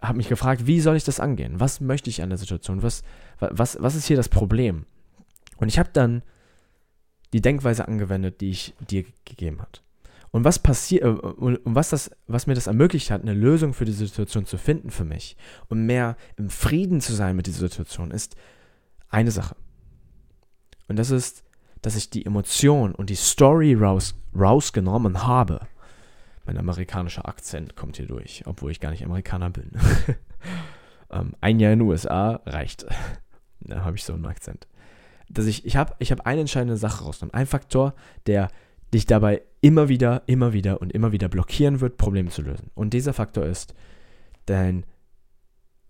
habe 0.00 0.16
mich 0.16 0.28
gefragt, 0.28 0.66
wie 0.66 0.80
soll 0.80 0.96
ich 0.96 1.04
das 1.04 1.20
angehen? 1.20 1.60
Was 1.60 1.80
möchte 1.80 2.10
ich 2.10 2.22
an 2.22 2.30
der 2.30 2.38
Situation? 2.38 2.82
Was, 2.82 3.02
was, 3.38 3.76
was 3.80 3.94
ist 3.94 4.06
hier 4.06 4.16
das 4.16 4.28
Problem? 4.28 4.86
Und 5.56 5.68
ich 5.68 5.78
habe 5.78 5.90
dann 5.92 6.22
die 7.32 7.40
Denkweise 7.40 7.86
angewendet, 7.86 8.40
die 8.40 8.50
ich 8.50 8.74
dir 8.88 9.04
gegeben 9.24 9.60
hat. 9.60 9.82
Und 10.30 10.44
was 10.44 10.58
passiert, 10.58 11.04
äh, 11.04 11.08
und 11.08 11.60
was, 11.64 11.90
das, 11.90 12.10
was 12.26 12.46
mir 12.46 12.54
das 12.54 12.66
ermöglicht 12.66 13.10
hat, 13.10 13.22
eine 13.22 13.34
Lösung 13.34 13.72
für 13.74 13.84
die 13.84 13.92
Situation 13.92 14.46
zu 14.46 14.58
finden 14.58 14.90
für 14.90 15.04
mich 15.04 15.36
und 15.68 15.86
mehr 15.86 16.16
im 16.36 16.50
Frieden 16.50 17.00
zu 17.00 17.12
sein 17.12 17.36
mit 17.36 17.46
dieser 17.46 17.68
Situation, 17.68 18.10
ist 18.10 18.36
eine 19.08 19.30
Sache. 19.30 19.56
Und 20.86 20.98
das 20.98 21.10
ist, 21.10 21.44
dass 21.82 21.96
ich 21.96 22.10
die 22.10 22.26
Emotion 22.26 22.94
und 22.94 23.10
die 23.10 23.16
Story 23.16 23.74
raus, 23.74 24.14
rausgenommen 24.38 25.26
habe. 25.26 25.60
Mein 26.46 26.58
amerikanischer 26.58 27.28
Akzent 27.28 27.76
kommt 27.76 27.96
hier 27.96 28.06
durch, 28.06 28.42
obwohl 28.46 28.70
ich 28.70 28.80
gar 28.80 28.90
nicht 28.90 29.04
Amerikaner 29.04 29.50
bin. 29.50 29.72
ähm, 31.10 31.34
ein 31.40 31.60
Jahr 31.60 31.72
in 31.72 31.80
den 31.80 31.88
USA 31.88 32.40
reicht. 32.46 32.86
da 33.60 33.84
habe 33.84 33.96
ich 33.96 34.04
so 34.04 34.14
einen 34.14 34.26
Akzent. 34.26 34.66
Dass 35.28 35.46
ich, 35.46 35.66
ich 35.66 35.76
habe 35.76 35.94
ich 35.98 36.10
hab 36.10 36.26
eine 36.26 36.40
entscheidende 36.40 36.78
Sache 36.78 37.04
rausgenommen. 37.04 37.34
Ein 37.34 37.46
Faktor, 37.46 37.94
der 38.26 38.48
dich 38.94 39.04
dabei 39.04 39.42
immer 39.60 39.88
wieder, 39.88 40.22
immer 40.26 40.52
wieder 40.52 40.80
und 40.80 40.92
immer 40.92 41.12
wieder 41.12 41.28
blockieren 41.28 41.80
wird, 41.80 41.98
Probleme 41.98 42.30
zu 42.30 42.42
lösen. 42.42 42.70
Und 42.74 42.94
dieser 42.94 43.12
Faktor 43.12 43.44
ist 43.44 43.74
dein 44.46 44.84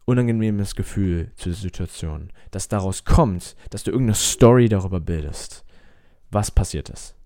unangenehmes 0.04 0.74
Gefühl 0.74 1.30
zu 1.36 1.50
der 1.50 1.58
Situation, 1.58 2.32
das 2.50 2.68
daraus 2.68 3.04
kommt, 3.04 3.54
dass 3.70 3.84
du 3.84 3.90
irgendeine 3.90 4.14
Story 4.14 4.68
darüber 4.68 5.00
bildest, 5.00 5.64
was 6.30 6.50
passiert 6.50 6.88
ist, 6.88 7.16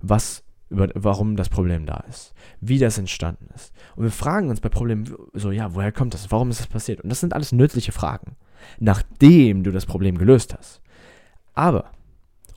was 0.00 0.44
über, 0.70 0.88
warum 0.94 1.36
das 1.36 1.48
Problem 1.48 1.86
da 1.86 2.04
ist, 2.08 2.34
wie 2.60 2.78
das 2.78 2.98
entstanden 2.98 3.48
ist. 3.54 3.72
Und 3.96 4.04
wir 4.04 4.10
fragen 4.10 4.50
uns 4.50 4.60
bei 4.60 4.68
Problemen 4.68 5.14
so, 5.32 5.50
ja, 5.50 5.74
woher 5.74 5.92
kommt 5.92 6.14
das? 6.14 6.30
Warum 6.30 6.50
ist 6.50 6.60
das 6.60 6.66
passiert? 6.66 7.00
Und 7.00 7.10
das 7.10 7.20
sind 7.20 7.32
alles 7.32 7.52
nützliche 7.52 7.92
Fragen, 7.92 8.36
nachdem 8.78 9.62
du 9.64 9.70
das 9.70 9.86
Problem 9.86 10.18
gelöst 10.18 10.54
hast. 10.56 10.82
Aber 11.54 11.90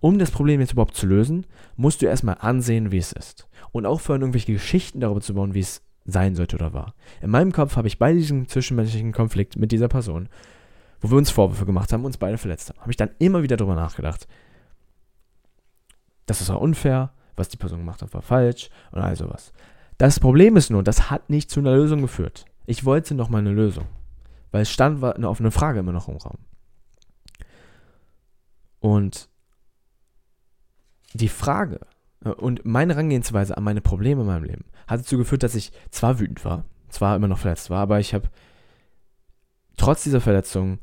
um 0.02 0.18
das 0.18 0.32
Problem 0.32 0.60
jetzt 0.60 0.74
überhaupt 0.74 0.96
zu 0.96 1.06
lösen, 1.06 1.46
musst 1.76 2.02
du 2.02 2.08
erstmal 2.08 2.38
ansehen, 2.40 2.92
wie 2.92 2.98
es 2.98 3.14
ist. 3.14 3.48
Und 3.72 3.86
aufhören, 3.86 4.22
irgendwelche 4.22 4.54
Geschichten 4.54 5.00
darüber 5.00 5.22
zu 5.22 5.34
bauen, 5.34 5.54
wie 5.54 5.60
es 5.60 5.82
sein 6.06 6.36
sollte 6.36 6.56
oder 6.56 6.74
war. 6.74 6.96
In 7.22 7.30
meinem 7.30 7.52
Kopf 7.52 7.76
habe 7.76 7.88
ich 7.88 8.00
bei 8.00 8.14
diesem 8.14 8.48
zwischenmenschlichen 8.48 9.12
Konflikt 9.12 9.56
mit 9.56 9.72
dieser 9.72 9.88
Person, 9.88 10.28
wo 11.00 11.12
wir 11.12 11.18
uns 11.18 11.30
Vorwürfe 11.30 11.66
gemacht 11.66 11.94
haben, 11.94 12.04
uns 12.04 12.18
beide 12.18 12.38
verletzt 12.38 12.70
haben, 12.70 12.80
habe 12.80 12.92
ich 12.92 12.98
dann 12.98 13.12
immer 13.20 13.44
wieder 13.44 13.58
darüber 13.58 13.76
nachgedacht. 13.76 14.28
Das 16.40 16.50
war 16.50 16.62
unfair, 16.62 17.12
was 17.36 17.50
die 17.50 17.58
Person 17.58 17.80
gemacht 17.80 18.02
hat, 18.02 18.14
war 18.14 18.22
falsch 18.22 18.70
und 18.92 19.02
all 19.02 19.16
sowas. 19.16 19.54
Das 19.98 20.20
Problem 20.20 20.58
ist 20.58 20.70
nur, 20.70 20.84
das 20.84 21.10
hat 21.10 21.30
nicht 21.30 21.50
zu 21.50 21.60
einer 21.60 21.76
Lösung 21.76 22.02
geführt. 22.02 22.46
Ich 22.66 22.86
wollte 22.86 23.16
noch 23.16 23.30
mal 23.30 23.40
eine 23.40 23.52
Lösung, 23.52 23.86
weil 24.52 24.64
es 24.64 24.72
stand 24.72 25.02
war 25.02 25.16
eine 25.16 25.30
offene 25.30 25.52
Frage 25.52 25.80
immer 25.80 25.92
noch 25.92 26.08
im 26.08 26.18
Raum. 26.18 26.38
Und 28.80 29.30
die 31.14 31.28
Frage 31.28 31.82
äh, 32.26 32.30
und 32.30 32.66
meine 32.66 32.94
Herangehensweise 32.94 33.58
an 33.58 33.64
meine 33.64 33.82
Probleme 33.82 34.22
in 34.22 34.28
meinem 34.28 34.44
Leben 34.44 34.66
hat 34.88 35.02
dazu 35.02 35.18
geführt, 35.18 35.44
dass 35.44 35.56
ich 35.56 35.72
zwar 35.92 36.20
wütend 36.20 36.44
war, 36.46 36.66
zwar 36.90 37.16
immer 37.16 37.28
noch 37.28 37.38
verletzt 37.38 37.70
war, 37.70 37.80
aber 37.80 38.00
ich 38.00 38.14
habe 38.14 38.30
trotz 39.78 40.04
dieser 40.04 40.22
Verletzung 40.22 40.80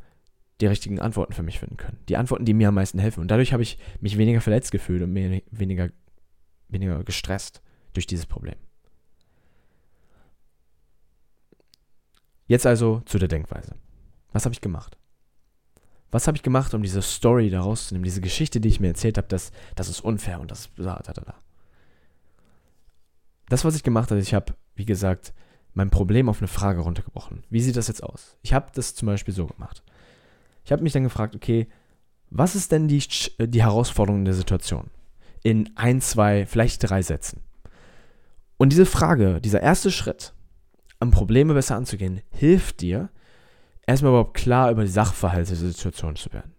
die 0.60 0.66
richtigen 0.66 1.00
Antworten 1.00 1.32
für 1.32 1.42
mich 1.42 1.58
finden 1.58 1.76
können. 1.76 1.98
Die 2.08 2.16
Antworten, 2.16 2.44
die 2.44 2.54
mir 2.54 2.68
am 2.68 2.74
meisten 2.74 2.98
helfen. 2.98 3.20
Und 3.20 3.30
dadurch 3.30 3.52
habe 3.52 3.62
ich 3.62 3.78
mich 4.00 4.18
weniger 4.18 4.40
verletzt 4.40 4.72
gefühlt 4.72 5.02
und 5.02 5.14
weniger 5.14 5.90
weniger 6.68 7.02
gestresst 7.04 7.62
durch 7.92 8.06
dieses 8.06 8.26
Problem. 8.26 8.56
Jetzt 12.46 12.66
also 12.66 13.02
zu 13.04 13.18
der 13.18 13.28
Denkweise. 13.28 13.74
Was 14.32 14.44
habe 14.44 14.54
ich 14.54 14.60
gemacht? 14.60 14.98
Was 16.10 16.26
habe 16.26 16.36
ich 16.36 16.42
gemacht, 16.42 16.72
um 16.72 16.82
diese 16.82 17.02
Story 17.02 17.50
daraus 17.50 17.88
zu 17.88 17.94
nehmen, 17.94 18.04
diese 18.04 18.22
Geschichte, 18.22 18.60
die 18.60 18.68
ich 18.68 18.80
mir 18.80 18.88
erzählt 18.88 19.18
habe, 19.18 19.28
dass 19.28 19.52
das 19.74 19.88
ist 19.88 20.00
unfair 20.00 20.40
und 20.40 20.50
das 20.50 20.60
ist 20.60 20.70
da, 20.76 21.00
da, 21.04 21.12
da. 21.12 21.34
Das, 23.50 23.64
was 23.64 23.76
ich 23.76 23.82
gemacht 23.82 24.10
habe, 24.10 24.20
ich 24.20 24.32
habe, 24.32 24.54
wie 24.74 24.86
gesagt, 24.86 25.34
mein 25.74 25.90
Problem 25.90 26.28
auf 26.28 26.38
eine 26.38 26.48
Frage 26.48 26.80
runtergebrochen. 26.80 27.44
Wie 27.50 27.60
sieht 27.60 27.76
das 27.76 27.88
jetzt 27.88 28.02
aus? 28.02 28.38
Ich 28.42 28.54
habe 28.54 28.70
das 28.74 28.94
zum 28.94 29.06
Beispiel 29.06 29.34
so 29.34 29.46
gemacht. 29.46 29.82
Ich 30.68 30.72
habe 30.72 30.82
mich 30.82 30.92
dann 30.92 31.04
gefragt, 31.04 31.34
okay, 31.34 31.66
was 32.28 32.54
ist 32.54 32.72
denn 32.72 32.88
die, 32.88 33.02
die 33.38 33.62
Herausforderung 33.62 34.26
der 34.26 34.34
Situation? 34.34 34.90
In 35.42 35.70
ein, 35.76 36.02
zwei, 36.02 36.44
vielleicht 36.44 36.90
drei 36.90 37.00
Sätzen. 37.00 37.40
Und 38.58 38.72
diese 38.72 38.84
Frage, 38.84 39.40
dieser 39.40 39.62
erste 39.62 39.90
Schritt, 39.90 40.34
an 41.00 41.10
Probleme 41.10 41.54
besser 41.54 41.74
anzugehen, 41.74 42.20
hilft 42.28 42.82
dir, 42.82 43.08
erstmal 43.86 44.10
überhaupt 44.10 44.34
klar 44.34 44.70
über 44.70 44.82
die 44.82 44.90
Sachverhalte 44.90 45.56
der 45.56 45.70
Situation 45.70 46.16
zu 46.16 46.34
werden. 46.34 46.52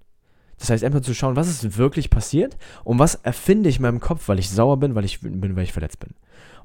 Das 0.60 0.70
heißt, 0.70 0.84
einfach 0.84 1.02
zu 1.02 1.14
schauen, 1.14 1.38
was 1.38 1.48
ist 1.48 1.78
wirklich 1.78 2.10
passiert 2.10 2.58
und 2.84 3.00
was 3.00 3.16
erfinde 3.16 3.70
ich 3.70 3.78
in 3.78 3.84
meinem 3.84 4.02
Kopf, 4.02 4.28
weil 4.28 4.40
ich 4.40 4.50
sauer 4.50 4.78
bin, 4.78 4.94
weil 4.94 5.06
ich 5.06 5.22
bin, 5.22 5.56
weil 5.56 5.64
ich 5.64 5.74
verletzt 5.74 6.00
bin. 6.00 6.14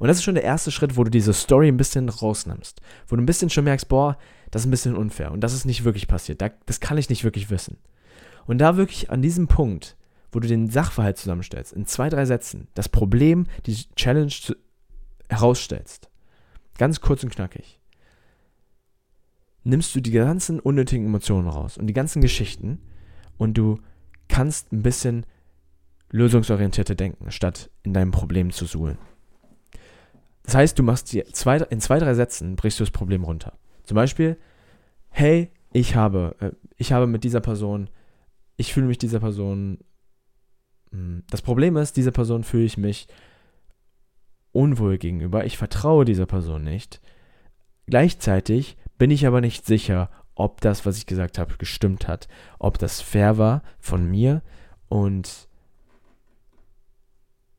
Und 0.01 0.09
das 0.09 0.19
ist 0.19 0.25
schon 0.25 0.35
der 0.35 0.45
erste 0.45 0.73
Schritt, 0.73 0.97
wo 0.97 1.05
du 1.05 1.11
diese 1.11 1.33
Story 1.33 1.69
ein 1.69 1.77
bisschen 1.77 2.09
rausnimmst. 2.09 2.81
Wo 3.07 3.15
du 3.15 3.23
ein 3.23 3.27
bisschen 3.27 3.51
schon 3.51 3.65
merkst, 3.65 3.89
boah, 3.89 4.19
das 4.51 4.63
ist 4.63 4.67
ein 4.67 4.73
bisschen 4.73 4.97
unfair 4.97 5.31
und 5.31 5.41
das 5.41 5.55
ist 5.55 5.65
nicht 5.65 5.85
wirklich 5.85 6.09
passiert. 6.09 6.43
das 6.67 6.81
kann 6.81 6.99
ich 6.99 7.09
nicht 7.09 7.23
wirklich 7.23 7.51
wissen. 7.51 7.79
Und 8.47 8.59
da 8.59 8.77
wirklich 8.77 9.11
an 9.11 9.23
diesem 9.23 9.47
Punkt, 9.47 9.97
wo 10.33 10.41
du 10.41 10.49
den 10.49 10.69
Sachverhalt 10.69 11.17
zusammenstellst, 11.17 11.73
in 11.73 11.87
zwei, 11.87 12.09
drei 12.09 12.25
Sätzen, 12.27 12.67
das 12.75 12.89
Problem, 12.89 13.47
die 13.67 13.77
Challenge 13.95 14.33
herausstellst, 15.29 16.11
ganz 16.77 17.01
kurz 17.01 17.23
und 17.23 17.31
knackig, 17.31 17.81
nimmst 19.63 19.95
du 19.95 20.01
die 20.01 20.11
ganzen 20.11 20.59
unnötigen 20.61 21.07
Emotionen 21.07 21.49
raus 21.49 21.79
und 21.79 21.87
die 21.87 21.95
ganzen 21.95 22.21
Geschichten 22.21 22.81
und 23.39 23.55
du 23.55 23.79
kannst 24.29 24.73
ein 24.73 24.83
bisschen 24.83 25.27
lösungsorientierter 26.11 26.95
denken, 26.95 27.31
statt 27.31 27.71
in 27.83 27.93
deinem 27.93 28.11
Problem 28.11 28.53
zu 28.53 28.67
suhlen. 28.67 28.99
Das 30.45 30.55
heißt, 30.55 30.79
du 30.79 30.83
machst 30.83 31.13
dir 31.13 31.25
zwei, 31.33 31.57
in 31.57 31.81
zwei, 31.81 31.99
drei 31.99 32.15
Sätzen 32.15 32.57
brichst 32.57 32.79
du 32.79 32.85
das 32.85 32.91
Problem 32.91 33.25
runter. 33.25 33.55
Zum 33.85 33.97
Beispiel, 33.97 34.39
hey, 35.09 35.51
ich 35.73 35.97
habe, 35.97 36.37
äh, 36.41 36.51
ich 36.77 36.93
habe 36.93 37.07
mit 37.07 37.25
dieser 37.25 37.41
Person, 37.41 37.91
ich 38.57 38.73
fühle 38.73 38.87
mich 38.87 38.99
dieser 38.99 39.21
Person, 39.21 39.79
hm, 40.93 41.25
das 41.31 41.43
Problem 41.43 41.77
ist, 41.77 41.97
dieser 41.97 42.13
Person 42.13 42.45
fühle 42.45 42.65
ich 42.65 42.77
mich 42.77 43.09
unwohl 44.53 44.99
gegenüber, 44.99 45.45
ich 45.45 45.59
vertraue 45.59 46.05
dieser 46.05 46.27
Person 46.27 46.63
nicht. 46.63 47.01
Gleichzeitig 47.87 48.77
bin 48.99 49.11
ich 49.11 49.27
aber 49.27 49.41
nicht 49.41 49.67
sicher, 49.67 50.11
ob 50.35 50.61
das, 50.61 50.85
was 50.85 50.99
ich 50.99 51.07
gesagt 51.07 51.39
habe, 51.39 51.57
gestimmt 51.57 52.09
hat, 52.09 52.29
ob 52.59 52.79
das 52.79 53.01
fair 53.01 53.39
war 53.39 53.63
von 53.79 54.05
mir 54.05 54.43
und 54.89 55.49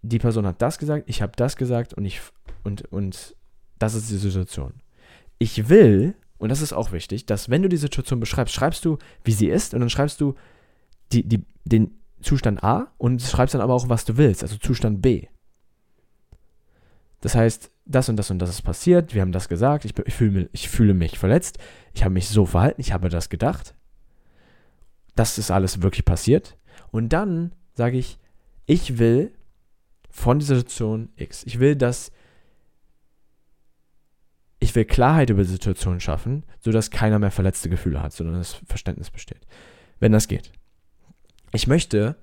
die 0.01 0.19
Person 0.19 0.45
hat 0.45 0.61
das 0.61 0.77
gesagt, 0.77 1.05
ich 1.07 1.21
habe 1.21 1.33
das 1.35 1.55
gesagt 1.55 1.93
und 1.93 2.05
ich 2.05 2.21
und 2.63 2.83
und 2.91 3.35
das 3.79 3.95
ist 3.95 4.09
die 4.09 4.17
Situation. 4.17 4.73
Ich 5.39 5.69
will 5.69 6.15
und 6.37 6.49
das 6.49 6.61
ist 6.61 6.73
auch 6.73 6.91
wichtig, 6.91 7.25
dass 7.25 7.49
wenn 7.49 7.61
du 7.61 7.69
die 7.69 7.77
Situation 7.77 8.19
beschreibst, 8.19 8.53
schreibst 8.53 8.85
du, 8.85 8.97
wie 9.23 9.31
sie 9.31 9.47
ist 9.47 9.73
und 9.73 9.79
dann 9.79 9.89
schreibst 9.89 10.21
du 10.21 10.35
die, 11.11 11.27
die, 11.27 11.45
den 11.63 11.91
Zustand 12.21 12.63
A 12.63 12.91
und 12.97 13.21
schreibst 13.21 13.53
dann 13.53 13.61
aber 13.61 13.73
auch, 13.73 13.89
was 13.89 14.05
du 14.05 14.17
willst, 14.17 14.43
also 14.43 14.57
Zustand 14.57 15.01
B. 15.01 15.27
Das 17.21 17.35
heißt, 17.35 17.71
das 17.85 18.09
und 18.09 18.17
das 18.17 18.31
und 18.31 18.39
das 18.39 18.49
ist 18.49 18.63
passiert, 18.63 19.13
wir 19.13 19.21
haben 19.21 19.31
das 19.31 19.47
gesagt, 19.47 19.85
ich, 19.85 19.93
ich, 20.05 20.13
fühle, 20.13 20.49
ich 20.51 20.69
fühle 20.69 20.93
mich 20.93 21.19
verletzt, 21.19 21.59
ich 21.93 22.03
habe 22.03 22.13
mich 22.13 22.27
so 22.27 22.45
verhalten, 22.45 22.81
ich 22.81 22.91
habe 22.91 23.09
das 23.09 23.29
gedacht. 23.29 23.75
Das 25.15 25.37
ist 25.37 25.51
alles 25.51 25.81
wirklich 25.81 26.03
passiert. 26.03 26.57
Und 26.91 27.09
dann 27.09 27.53
sage 27.73 27.97
ich, 27.97 28.17
ich 28.65 28.97
will 28.97 29.31
von 30.09 30.39
dieser 30.39 30.55
Situation 30.55 31.09
X, 31.15 31.43
ich 31.45 31.59
will, 31.59 31.75
dass 31.75 32.11
ich 34.59 34.73
will 34.73 34.85
Klarheit 34.85 35.29
über 35.29 35.43
die 35.43 35.49
Situation 35.49 35.99
schaffen, 35.99 36.43
sodass 36.59 36.89
keiner 36.89 37.19
mehr 37.19 37.31
verletzte 37.31 37.69
Gefühle 37.69 38.01
hat, 38.01 38.13
sondern 38.13 38.37
das 38.37 38.53
Verständnis 38.65 39.11
besteht. 39.11 39.45
Wenn 39.99 40.11
das 40.11 40.27
geht. 40.27 40.51
Ich 41.51 41.67
möchte 41.67 42.15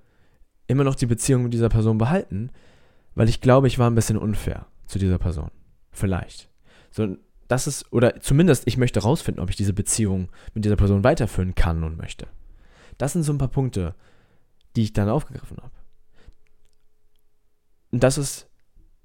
immer 0.66 0.82
noch 0.82 0.96
die 0.96 1.06
Beziehung 1.06 1.44
mit 1.44 1.52
dieser 1.52 1.68
Person 1.68 1.98
behalten, 1.98 2.50
weil 3.14 3.28
ich 3.28 3.40
glaube, 3.40 3.68
ich 3.68 3.78
war 3.78 3.88
ein 3.88 3.94
bisschen 3.94 4.18
unfair 4.18 4.66
zu 4.92 4.98
dieser 4.98 5.18
Person. 5.18 5.50
Vielleicht. 5.90 6.50
So, 6.90 7.16
das 7.48 7.66
ist, 7.66 7.90
oder 7.92 8.20
zumindest 8.20 8.66
ich 8.66 8.76
möchte 8.76 9.00
rausfinden, 9.00 9.42
ob 9.42 9.50
ich 9.50 9.56
diese 9.56 9.72
Beziehung 9.72 10.28
mit 10.54 10.64
dieser 10.64 10.76
Person 10.76 11.02
weiterführen 11.02 11.54
kann 11.54 11.82
und 11.82 11.96
möchte. 11.96 12.28
Das 12.98 13.14
sind 13.14 13.22
so 13.22 13.32
ein 13.32 13.38
paar 13.38 13.48
Punkte, 13.48 13.94
die 14.76 14.82
ich 14.82 14.92
dann 14.92 15.08
aufgegriffen 15.08 15.56
habe. 15.56 15.72
Und 17.90 18.02
das 18.02 18.18
ist 18.18 18.48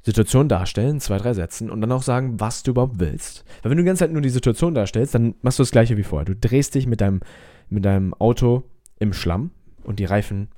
Situation 0.04 0.48
darstellen, 0.48 1.00
zwei, 1.00 1.18
drei 1.18 1.34
Sätzen 1.34 1.70
und 1.70 1.82
dann 1.82 1.92
auch 1.92 2.04
sagen, 2.04 2.40
was 2.40 2.64
du 2.64 2.72
überhaupt 2.72 3.00
willst. 3.00 3.44
Weil 3.62 3.72
wenn 3.72 3.78
du 3.78 3.84
die 3.84 3.88
ganze 3.88 4.06
Zeit 4.06 4.12
nur 4.12 4.22
die 4.22 4.30
Situation 4.30 4.74
darstellst, 4.74 5.16
dann 5.16 5.36
machst 5.42 5.60
du 5.60 5.64
das 5.64 5.72
gleiche 5.72 5.98
wie 5.98 6.04
vorher. 6.04 6.26
Du 6.26 6.36
drehst 6.36 6.76
dich 6.76 6.88
mit 6.88 7.02
deinem, 7.02 7.22
mit 7.70 7.84
deinem 7.84 8.14
Auto 8.14 8.64
im 9.00 9.14
Schlamm 9.14 9.52
und 9.84 10.00
die 10.00 10.06
Reifen 10.06 10.50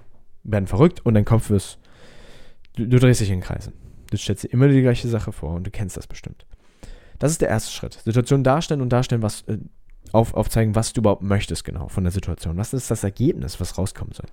werden 0.44 0.68
verrückt 0.68 1.06
und 1.06 1.14
dein 1.14 1.26
Kopf 1.26 1.50
ist, 1.50 1.80
du, 2.76 2.88
du 2.88 3.00
drehst 3.00 3.22
dich 3.22 3.32
in 3.32 3.42
Kreisen. 3.42 3.74
Du 4.10 4.18
stellst 4.18 4.44
dir 4.44 4.54
immer 4.54 4.68
die 4.68 4.82
gleiche 4.82 5.08
Sache 5.08 5.32
vor 5.32 5.54
und 5.54 5.66
du 5.66 5.72
kennst 5.72 5.98
das 5.98 6.08
bestimmt. 6.08 6.46
Das 7.20 7.32
ist 7.32 7.42
der 7.42 7.50
erste 7.50 7.72
Schritt. 7.72 7.94
Situation 8.06 8.44
darstellen 8.44 8.82
und 8.82 8.90
darstellen, 8.90 9.22
was, 9.22 9.42
äh, 9.44 9.58
auf, 10.12 10.34
aufzeigen, 10.34 10.76
was 10.76 10.94
du 10.94 11.02
überhaupt 11.02 11.22
möchtest, 11.22 11.64
genau, 11.66 11.88
von 11.90 12.04
der 12.04 12.12
Situation. 12.12 12.58
Was 12.58 12.74
ist 12.74 12.90
das 12.90 13.04
Ergebnis, 13.04 13.60
was 13.60 13.78
rauskommen 13.78 14.14
soll? 14.14 14.30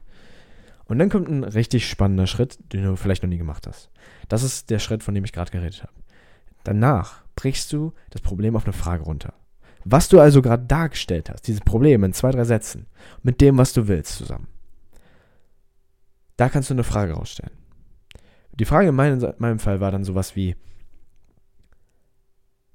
Und 0.86 0.98
dann 0.98 1.10
kommt 1.10 1.28
ein 1.28 1.44
richtig 1.44 1.88
spannender 1.88 2.26
Schritt, 2.26 2.58
den 2.72 2.84
du 2.84 2.96
vielleicht 2.96 3.22
noch 3.22 3.28
nie 3.28 3.38
gemacht 3.38 3.66
hast. 3.66 3.90
Das 4.28 4.42
ist 4.42 4.70
der 4.70 4.78
Schritt, 4.78 5.02
von 5.02 5.14
dem 5.14 5.24
ich 5.24 5.32
gerade 5.32 5.50
geredet 5.50 5.82
habe. 5.82 5.92
Danach 6.62 7.24
brichst 7.34 7.72
du 7.72 7.92
das 8.10 8.22
Problem 8.22 8.56
auf 8.56 8.64
eine 8.64 8.72
Frage 8.72 9.02
runter. 9.02 9.34
Was 9.84 10.08
du 10.08 10.20
also 10.20 10.42
gerade 10.42 10.64
dargestellt 10.64 11.30
hast, 11.30 11.46
dieses 11.46 11.60
Problem 11.60 12.02
in 12.04 12.12
zwei, 12.12 12.30
drei 12.30 12.44
Sätzen, 12.44 12.86
mit 13.22 13.40
dem, 13.40 13.58
was 13.58 13.72
du 13.72 13.88
willst, 13.88 14.16
zusammen. 14.16 14.48
Da 16.36 16.48
kannst 16.48 16.70
du 16.70 16.74
eine 16.74 16.84
Frage 16.84 17.12
rausstellen. 17.12 17.52
Die 18.58 18.64
Frage 18.64 18.88
in 18.88 18.94
meinem, 18.94 19.22
in 19.22 19.34
meinem 19.38 19.58
Fall 19.58 19.80
war 19.80 19.90
dann 19.90 20.04
sowas 20.04 20.34
wie, 20.34 20.56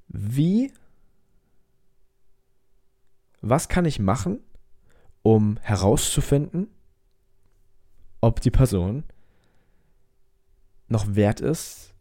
wie, 0.08 0.72
was 3.42 3.68
kann 3.68 3.86
ich 3.86 4.00
machen, 4.00 4.40
um 5.24 5.58
herauszufinden, 5.62 6.68
ob 8.22 8.42
die 8.42 8.52
Person 8.52 9.04
noch 10.88 11.16
wert 11.16 11.40
ist, 11.40 11.94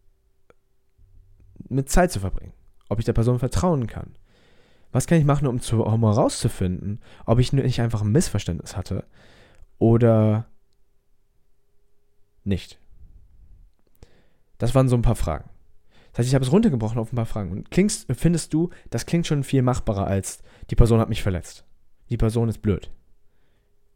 mit 1.69 1.89
Zeit 1.89 2.13
zu 2.13 2.21
verbringen, 2.21 2.53
ob 2.89 2.99
ich 2.99 3.05
der 3.05 3.13
Person 3.13 3.39
vertrauen 3.39 3.87
kann. 3.87 4.17
Was 4.93 5.07
kann 5.07 5.19
ich 5.19 5.25
machen, 5.25 5.47
um, 5.47 5.61
zu, 5.61 5.85
um 5.85 6.05
herauszufinden, 6.05 7.01
ob 7.25 7.39
ich 7.39 7.53
nicht 7.53 7.81
einfach 7.81 8.03
ein 8.03 8.11
Missverständnis 8.11 8.77
hatte 8.77 9.05
oder 9.79 10.47
nicht? 12.43 12.80
Das 14.61 14.75
waren 14.75 14.89
so 14.89 14.95
ein 14.95 15.03
paar 15.03 15.17
Fragen. 15.17 15.51
Das 16.13 16.21
heißt, 16.21 16.29
ich 16.29 16.35
habe 16.35 16.45
es 16.45 16.53
runtergebrochen 16.53 16.99
auf 16.99 17.13
ein 17.13 17.17
paar 17.17 17.27
Fragen. 17.27 17.51
Und 17.51 17.71
klingst, 17.71 18.07
findest 18.13 18.53
du, 18.53 18.71
das 18.91 19.07
klingt 19.07 19.27
schon 19.27 19.43
viel 19.43 19.63
machbarer 19.63 20.07
als 20.07 20.43
die 20.71 20.77
Person 20.77 21.01
hat 21.01 21.09
mich 21.09 21.23
verletzt. 21.23 21.65
Die 22.11 22.17
Person 22.17 22.49
ist 22.49 22.63
blöd. 22.63 22.91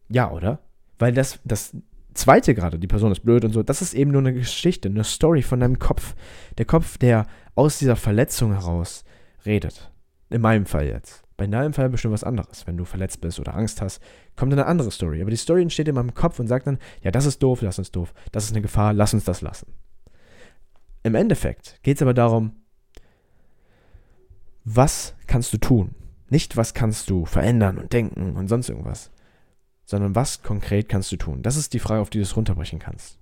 Ja, 0.09 0.31
oder? 0.31 0.61
Weil 0.99 1.13
das, 1.13 1.39
das 1.45 1.77
zweite 2.15 2.55
gerade, 2.55 2.79
die 2.79 2.87
Person 2.87 3.13
ist 3.13 3.21
blöd 3.21 3.45
und 3.45 3.53
so, 3.53 3.63
das 3.63 3.83
ist 3.83 3.95
eben 3.95 4.11
nur 4.11 4.21
eine 4.21 4.33
Geschichte, 4.33 4.89
eine 4.89 5.05
Story 5.05 5.43
von 5.43 5.61
deinem 5.61 5.79
Kopf. 5.79 6.15
Der 6.59 6.65
Kopf, 6.65 6.99
der 6.99 7.27
aus 7.55 7.79
dieser 7.79 7.97
Verletzung 7.97 8.53
heraus 8.53 9.05
redet. 9.45 9.93
In 10.31 10.41
meinem 10.41 10.67
Fall 10.67 10.87
jetzt. 10.87 11.23
Bei 11.37 11.47
deinem 11.47 11.73
Fall 11.73 11.91
bestimmt 11.91 12.15
was 12.15 12.25
anderes. 12.25 12.67
Wenn 12.67 12.77
du 12.77 12.85
verletzt 12.85 13.21
bist 13.21 13.41
oder 13.41 13.55
Angst 13.55 13.83
hast, 13.83 14.01
kommt 14.37 14.53
eine 14.53 14.67
andere 14.67 14.91
Story. 14.91 15.21
Aber 15.21 15.31
die 15.31 15.37
Story 15.37 15.63
entsteht 15.63 15.89
in 15.89 15.97
meinem 15.97 16.15
Kopf 16.15 16.39
und 16.39 16.47
sagt 16.47 16.67
dann, 16.67 16.79
ja, 17.03 17.11
das 17.11 17.27
ist 17.27 17.43
doof, 17.43 17.61
lass 17.63 17.79
uns 17.79 17.91
doof. 17.91 18.15
Das 18.31 18.45
ist 18.45 18.53
eine 18.53 18.63
Gefahr, 18.63 18.93
lass 18.93 19.15
uns 19.15 19.25
das 19.25 19.41
lassen. 19.41 19.67
Im 21.05 21.15
Endeffekt 21.15 21.79
geht 21.83 21.99
es 21.99 22.03
aber 22.03 22.15
darum, 22.15 22.53
was 24.65 25.15
kannst 25.27 25.53
du 25.53 25.59
tun? 25.59 25.95
Nicht, 26.31 26.57
was 26.57 26.73
kannst 26.73 27.11
du 27.11 27.27
verändern 27.27 27.77
und 27.79 27.93
denken 27.93 28.35
und 28.37 28.49
sonst 28.49 28.71
irgendwas, 28.71 29.11
sondern 29.85 30.15
was 30.15 30.43
konkret 30.43 30.89
kannst 30.89 31.13
du 31.13 31.17
tun? 31.17 31.43
Das 31.43 31.57
ist 31.57 31.75
die 31.75 31.79
Frage, 31.79 32.01
auf 32.01 32.09
die 32.09 32.19
du 32.19 32.23
es 32.23 32.35
runterbrechen 32.37 32.79
kannst. 32.79 33.19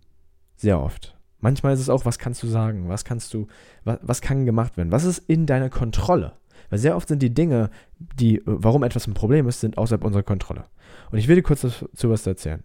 Sehr 0.54 0.80
oft. 0.80 1.18
Manchmal 1.40 1.74
ist 1.74 1.80
es 1.80 1.88
auch, 1.88 2.04
was 2.04 2.20
kannst 2.20 2.40
du 2.44 2.46
sagen? 2.46 2.88
Was 2.88 3.04
kannst 3.04 3.34
du, 3.34 3.48
was, 3.82 3.98
was 4.00 4.20
kann 4.20 4.46
gemacht 4.46 4.76
werden? 4.76 4.92
Was 4.92 5.02
ist 5.02 5.18
in 5.18 5.46
deiner 5.46 5.68
Kontrolle? 5.68 6.34
Weil 6.70 6.78
sehr 6.78 6.94
oft 6.94 7.08
sind 7.08 7.20
die 7.20 7.34
Dinge, 7.34 7.70
die, 7.98 8.40
warum 8.44 8.84
etwas 8.84 9.08
ein 9.08 9.14
Problem 9.14 9.48
ist, 9.48 9.60
sind 9.60 9.76
außerhalb 9.76 10.04
unserer 10.04 10.22
Kontrolle. 10.22 10.66
Und 11.10 11.18
ich 11.18 11.26
will 11.26 11.34
dir 11.34 11.42
kurz 11.42 11.62
dazu 11.62 12.10
was 12.10 12.24
erzählen. 12.28 12.62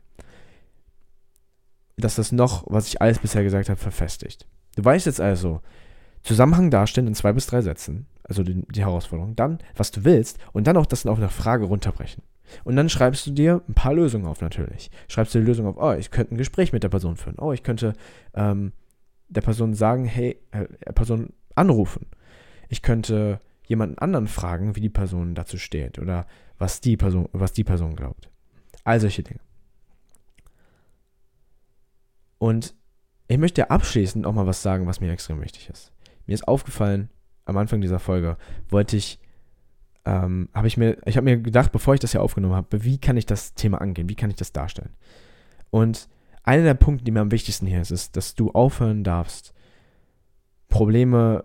Dass 1.98 2.16
das 2.16 2.32
noch, 2.32 2.66
was 2.68 2.88
ich 2.88 3.02
alles 3.02 3.18
bisher 3.18 3.42
gesagt 3.42 3.70
habe, 3.70 3.80
verfestigt. 3.80 4.46
Du 4.78 4.86
weißt 4.86 5.08
jetzt 5.08 5.20
also, 5.20 5.62
Zusammenhang 6.22 6.70
darstellen 6.70 7.08
in 7.08 7.16
zwei 7.16 7.34
bis 7.34 7.48
drei 7.48 7.62
Sätzen, 7.62 8.06
also 8.24 8.44
die, 8.44 8.64
die 8.72 8.82
Herausforderung, 8.82 9.36
dann, 9.36 9.58
was 9.76 9.90
du 9.90 10.06
willst 10.06 10.38
und 10.54 10.68
dann 10.68 10.78
auch 10.78 10.86
das 10.86 11.06
auf 11.08 11.18
eine 11.18 11.30
Frage 11.30 11.66
runterbrechen. 11.66 12.22
Und 12.64 12.76
dann 12.76 12.88
schreibst 12.88 13.26
du 13.26 13.32
dir 13.32 13.64
ein 13.68 13.74
paar 13.74 13.96
Lösungen 13.96 14.28
auf 14.28 14.40
natürlich. 14.40 14.92
Schreibst 15.08 15.34
du 15.34 15.40
die 15.40 15.46
Lösung 15.46 15.66
auf, 15.66 15.78
oh, 15.78 15.94
ich 15.94 16.12
könnte 16.12 16.36
ein 16.36 16.38
Gespräch 16.38 16.74
mit 16.74 16.84
der 16.84 16.90
Person 16.90 17.16
führen. 17.16 17.40
Oh, 17.40 17.54
ich 17.54 17.64
könnte 17.64 17.94
ähm, 18.36 18.72
der 19.30 19.42
Person 19.42 19.74
sagen, 19.74 20.06
hey, 20.06 20.40
äh, 20.52 20.68
der 20.86 20.94
Person 20.94 21.34
anrufen. 21.56 22.06
Ich 22.70 22.84
könnte 22.84 23.42
jemanden 23.66 23.98
anderen 23.98 24.28
fragen, 24.28 24.76
wie 24.76 24.82
die 24.82 24.90
Person 24.90 25.34
dazu 25.34 25.58
steht 25.58 25.98
oder 25.98 26.28
was 26.60 26.82
die 26.82 26.98
Person, 26.98 27.30
was 27.32 27.52
die 27.52 27.64
Person 27.64 27.96
glaubt. 27.96 28.30
All 28.84 29.00
solche 29.00 29.24
Dinge. 29.24 29.40
Und 32.38 32.76
ich 33.28 33.38
möchte 33.38 33.70
abschließend 33.70 34.26
auch 34.26 34.34
mal 34.34 34.48
was 34.48 34.62
sagen, 34.62 34.88
was 34.88 35.02
mir 35.02 35.12
extrem 35.12 35.42
wichtig 35.42 35.70
ist. 35.70 35.92
Mir 36.26 36.34
ist 36.34 36.48
aufgefallen, 36.48 37.10
am 37.46 37.58
Anfang 37.58 37.82
dieser 37.82 38.00
Folge 38.00 38.38
wollte 38.70 38.98
ich, 38.98 39.20
ähm, 40.06 40.50
habe 40.54 40.68
ich 40.68 40.78
mir, 40.78 40.98
ich 41.06 41.18
habe 41.18 41.26
mir 41.26 41.38
gedacht, 41.38 41.72
bevor 41.72 41.94
ich 41.94 42.00
das 42.00 42.12
hier 42.12 42.22
aufgenommen 42.22 42.56
habe, 42.56 42.84
wie 42.84 42.98
kann 42.98 43.18
ich 43.18 43.26
das 43.26 43.54
Thema 43.54 43.82
angehen, 43.82 44.10
wie 44.10 44.16
kann 44.16 44.30
ich 44.30 44.36
das 44.36 44.52
darstellen? 44.52 44.96
Und 45.70 46.10
einer 46.44 46.64
der 46.64 46.74
Punkte, 46.76 47.04
die 47.04 47.12
mir 47.12 47.22
am 47.22 47.32
wichtigsten 47.32 47.68
hier 47.68 47.82
ist, 47.82 47.92
ist, 47.92 48.16
dass 48.16 48.36
du 48.36 48.52
aufhören 48.52 49.04
darfst, 49.04 49.54
Probleme 50.70 51.44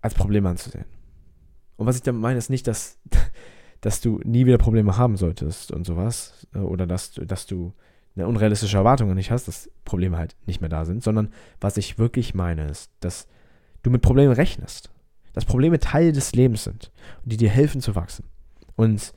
als 0.00 0.14
Probleme 0.14 0.48
anzusehen. 0.48 0.86
Und 1.76 1.86
was 1.86 1.96
ich 1.96 2.02
damit 2.02 2.20
meine, 2.20 2.38
ist 2.38 2.50
nicht, 2.50 2.66
dass, 2.66 2.98
dass 3.80 4.00
du 4.00 4.20
nie 4.24 4.46
wieder 4.46 4.58
Probleme 4.58 4.96
haben 4.96 5.16
solltest 5.16 5.70
und 5.72 5.84
sowas. 5.84 6.46
Äh, 6.54 6.58
oder 6.58 6.86
dass, 6.86 7.12
dass 7.12 7.46
du 7.46 7.74
unrealistische 8.26 8.76
Erwartung 8.76 9.14
nicht 9.14 9.30
hast, 9.30 9.48
dass 9.48 9.70
Probleme 9.84 10.18
halt 10.18 10.36
nicht 10.46 10.60
mehr 10.60 10.70
da 10.70 10.84
sind, 10.84 11.02
sondern 11.02 11.32
was 11.60 11.76
ich 11.76 11.98
wirklich 11.98 12.34
meine, 12.34 12.66
ist, 12.66 12.90
dass 13.00 13.26
du 13.82 13.90
mit 13.90 14.02
Problemen 14.02 14.32
rechnest. 14.32 14.90
Dass 15.32 15.44
Probleme 15.44 15.78
Teil 15.78 16.12
des 16.12 16.32
Lebens 16.32 16.64
sind 16.64 16.90
und 17.22 17.32
die 17.32 17.36
dir 17.36 17.50
helfen 17.50 17.80
zu 17.80 17.94
wachsen. 17.94 18.24
Und 18.76 19.12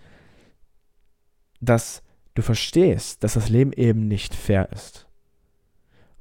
dass 1.59 2.03
du 2.33 2.41
verstehst, 2.41 3.23
dass 3.23 3.33
das 3.33 3.49
Leben 3.49 3.73
eben 3.73 4.07
nicht 4.07 4.35
fair 4.35 4.71
ist. 4.71 5.07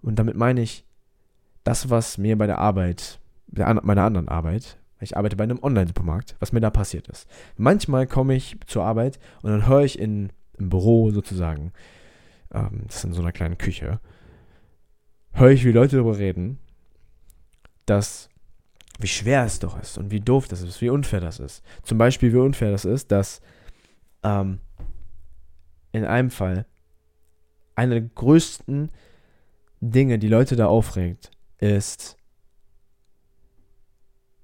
Und 0.02 0.18
damit 0.18 0.36
meine 0.36 0.62
ich, 0.62 0.84
das, 1.64 1.90
was 1.90 2.18
mir 2.18 2.38
bei 2.38 2.46
der 2.46 2.58
Arbeit, 2.58 3.20
meiner 3.46 4.04
anderen 4.04 4.28
Arbeit, 4.28 4.78
ich 5.00 5.16
arbeite 5.16 5.36
bei 5.36 5.44
einem 5.44 5.62
Online-Supermarkt, 5.62 6.36
was 6.40 6.52
mir 6.52 6.60
da 6.60 6.70
passiert 6.70 7.08
ist. 7.08 7.28
Manchmal 7.56 8.06
komme 8.06 8.34
ich 8.34 8.56
zur 8.66 8.84
Arbeit 8.84 9.18
und 9.42 9.50
dann 9.50 9.66
höre 9.66 9.82
ich 9.82 9.98
in, 9.98 10.30
im 10.58 10.68
Büro 10.68 11.10
sozusagen, 11.10 11.72
ähm, 12.52 12.82
das 12.86 12.96
ist 12.96 13.04
in 13.04 13.12
so 13.12 13.22
einer 13.22 13.32
kleinen 13.32 13.58
Küche, 13.58 14.00
höre 15.32 15.50
ich, 15.50 15.64
wie 15.64 15.72
Leute 15.72 15.96
darüber 15.96 16.18
reden, 16.18 16.58
dass 17.86 18.28
wie 18.98 19.08
schwer 19.08 19.44
es 19.44 19.58
doch 19.58 19.80
ist 19.80 19.96
und 19.96 20.10
wie 20.10 20.20
doof 20.20 20.46
das 20.48 20.62
ist, 20.62 20.80
wie 20.80 20.90
unfair 20.90 21.20
das 21.20 21.40
ist. 21.40 21.64
Zum 21.82 21.96
Beispiel, 21.96 22.32
wie 22.32 22.38
unfair 22.38 22.70
das 22.70 22.84
ist, 22.84 23.10
dass 23.10 23.40
ähm, 24.22 24.58
in 25.92 26.04
einem 26.04 26.30
Fall 26.30 26.66
eine 27.74 28.00
der 28.00 28.10
größten 28.14 28.90
Dinge, 29.80 30.18
die 30.18 30.28
Leute 30.28 30.56
da 30.56 30.66
aufregt, 30.66 31.30
ist, 31.58 32.18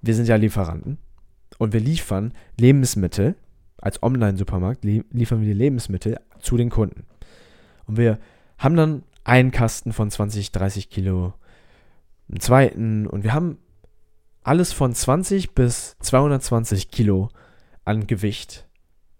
wir 0.00 0.14
sind 0.14 0.28
ja 0.28 0.36
Lieferanten 0.36 0.98
und 1.58 1.72
wir 1.74 1.80
liefern 1.80 2.32
Lebensmittel, 2.58 3.36
als 3.76 4.02
Online-Supermarkt 4.02 4.84
liefern 4.84 5.40
wir 5.40 5.48
die 5.48 5.52
Lebensmittel 5.52 6.18
zu 6.40 6.56
den 6.56 6.70
Kunden. 6.70 7.04
Und 7.86 7.96
wir 7.96 8.18
haben 8.58 8.76
dann 8.76 9.02
einen 9.24 9.50
Kasten 9.50 9.92
von 9.92 10.10
20, 10.10 10.52
30 10.52 10.90
Kilo, 10.90 11.34
einen 12.28 12.40
zweiten 12.40 13.06
und 13.06 13.24
wir 13.24 13.32
haben 13.32 13.58
alles 14.42 14.72
von 14.72 14.94
20 14.94 15.54
bis 15.54 15.96
220 16.00 16.90
Kilo 16.90 17.30
an 17.84 18.06
Gewicht 18.06 18.68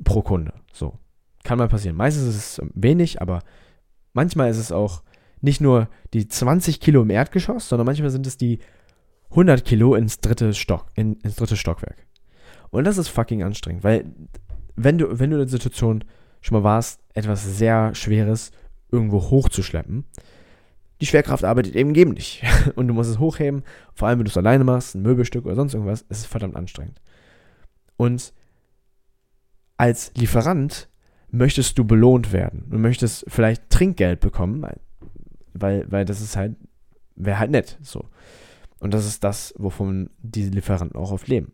pro 0.04 0.22
Kunde. 0.22 0.52
So. 0.72 0.98
Kann 1.42 1.58
mal 1.58 1.68
passieren. 1.68 1.96
Meistens 1.96 2.28
ist 2.28 2.58
es 2.58 2.66
wenig, 2.74 3.20
aber 3.20 3.40
manchmal 4.12 4.50
ist 4.50 4.58
es 4.58 4.72
auch 4.72 5.02
nicht 5.40 5.60
nur 5.60 5.88
die 6.12 6.28
20 6.28 6.80
Kilo 6.80 7.02
im 7.02 7.10
Erdgeschoss, 7.10 7.68
sondern 7.68 7.86
manchmal 7.86 8.10
sind 8.10 8.26
es 8.26 8.36
die 8.36 8.60
100 9.30 9.64
Kilo 9.64 9.94
ins 9.94 10.20
dritte 10.20 10.54
Stock, 10.54 10.86
in, 10.94 11.14
ins 11.20 11.36
dritte 11.36 11.56
Stockwerk. 11.56 12.06
Und 12.70 12.84
das 12.84 12.98
ist 12.98 13.08
fucking 13.08 13.42
anstrengend, 13.42 13.84
weil 13.84 14.12
wenn 14.76 14.98
du, 14.98 15.18
wenn 15.18 15.30
du 15.30 15.36
in 15.36 15.42
der 15.42 15.48
Situation 15.48 16.04
schon 16.46 16.58
mal 16.58 16.64
warst, 16.64 17.00
etwas 17.14 17.44
sehr 17.58 17.94
Schweres 17.94 18.52
irgendwo 18.90 19.20
hochzuschleppen, 19.20 20.04
die 21.00 21.06
Schwerkraft 21.06 21.44
arbeitet 21.44 21.74
eben 21.74 21.92
gegen 21.92 22.14
dich. 22.14 22.42
Und 22.76 22.88
du 22.88 22.94
musst 22.94 23.10
es 23.10 23.18
hochheben, 23.18 23.64
vor 23.94 24.08
allem 24.08 24.20
wenn 24.20 24.24
du 24.24 24.30
es 24.30 24.36
alleine 24.36 24.64
machst, 24.64 24.94
ein 24.94 25.02
Möbelstück 25.02 25.44
oder 25.44 25.56
sonst 25.56 25.74
irgendwas, 25.74 26.02
ist 26.02 26.18
es 26.18 26.26
verdammt 26.26 26.56
anstrengend. 26.56 27.00
Und 27.96 28.32
als 29.76 30.12
Lieferant 30.16 30.88
möchtest 31.30 31.76
du 31.78 31.84
belohnt 31.84 32.32
werden. 32.32 32.66
Du 32.70 32.78
möchtest 32.78 33.24
vielleicht 33.28 33.68
Trinkgeld 33.68 34.20
bekommen, 34.20 34.64
weil, 35.52 35.90
weil 35.90 36.04
das 36.04 36.20
ist 36.20 36.36
halt, 36.36 36.54
wäre 37.16 37.38
halt 37.38 37.50
nett, 37.50 37.78
so. 37.82 38.08
Und 38.78 38.94
das 38.94 39.06
ist 39.06 39.24
das, 39.24 39.52
wovon 39.58 40.10
diese 40.22 40.50
Lieferanten 40.50 40.98
auch 40.98 41.10
oft 41.10 41.26
leben. 41.26 41.52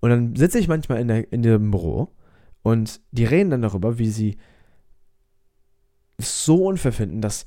Und 0.00 0.10
dann 0.10 0.36
sitze 0.36 0.58
ich 0.58 0.68
manchmal 0.68 1.00
in, 1.00 1.08
der, 1.08 1.32
in 1.32 1.42
dem 1.42 1.70
Büro 1.70 2.12
und 2.62 3.00
die 3.10 3.24
reden 3.24 3.50
dann 3.50 3.62
darüber, 3.62 3.98
wie 3.98 4.10
sie 4.10 4.38
es 6.18 6.44
so 6.44 6.66
unfair 6.66 6.92
finden, 6.92 7.20
dass 7.20 7.46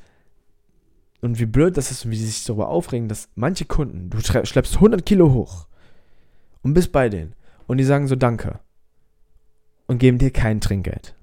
und 1.21 1.39
wie 1.39 1.45
blöd 1.45 1.77
das 1.77 1.91
ist 1.91 2.05
und 2.05 2.11
wie 2.11 2.17
sie 2.17 2.27
sich 2.27 2.43
darüber 2.43 2.69
aufregen, 2.69 3.07
dass 3.07 3.29
manche 3.35 3.65
Kunden, 3.65 4.09
du 4.09 4.19
schleppst 4.19 4.75
100 4.75 5.05
Kilo 5.05 5.33
hoch 5.33 5.67
und 6.61 6.73
bist 6.73 6.91
bei 6.91 7.09
denen 7.09 7.33
und 7.67 7.77
die 7.77 7.83
sagen 7.83 8.07
so 8.07 8.15
Danke 8.15 8.59
und 9.87 9.97
geben 9.97 10.17
dir 10.17 10.31
kein 10.31 10.61
Trinkgeld. 10.61 11.15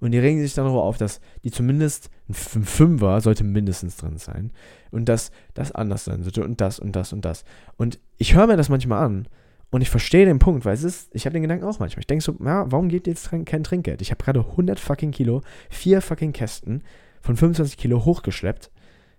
Und 0.00 0.10
die 0.10 0.18
regen 0.18 0.42
sich 0.42 0.52
dann 0.52 0.66
darüber 0.66 0.82
auf, 0.82 0.98
dass 0.98 1.20
die 1.44 1.50
zumindest 1.50 2.10
ein 2.28 2.34
Fünfer 2.34 3.22
sollte 3.22 3.42
mindestens 3.42 3.96
drin 3.96 4.18
sein. 4.18 4.52
Und 4.90 5.08
dass 5.08 5.30
das 5.54 5.72
anders 5.72 6.04
sein 6.04 6.22
sollte 6.22 6.44
und 6.44 6.60
das 6.60 6.78
und 6.78 6.94
das 6.94 7.14
und 7.14 7.24
das. 7.24 7.44
Und 7.76 7.98
ich 8.18 8.34
höre 8.34 8.46
mir 8.46 8.58
das 8.58 8.68
manchmal 8.68 9.02
an 9.02 9.28
und 9.74 9.80
ich 9.80 9.90
verstehe 9.90 10.24
den 10.24 10.38
Punkt, 10.38 10.64
weil 10.64 10.74
es 10.74 10.84
ist, 10.84 11.12
ich 11.16 11.26
habe 11.26 11.32
den 11.32 11.42
Gedanken 11.42 11.64
auch 11.64 11.80
manchmal. 11.80 11.98
Ich 11.98 12.06
denke 12.06 12.22
so, 12.22 12.36
ja, 12.44 12.70
warum 12.70 12.90
ihr 12.90 13.00
jetzt 13.04 13.28
kein 13.44 13.64
Trinkgeld? 13.64 14.02
Ich 14.02 14.12
habe 14.12 14.22
gerade 14.22 14.38
100 14.38 14.78
fucking 14.78 15.10
Kilo, 15.10 15.42
vier 15.68 16.00
fucking 16.00 16.32
Kästen 16.32 16.84
von 17.20 17.34
25 17.34 17.76
Kilo 17.76 18.04
hochgeschleppt 18.04 18.70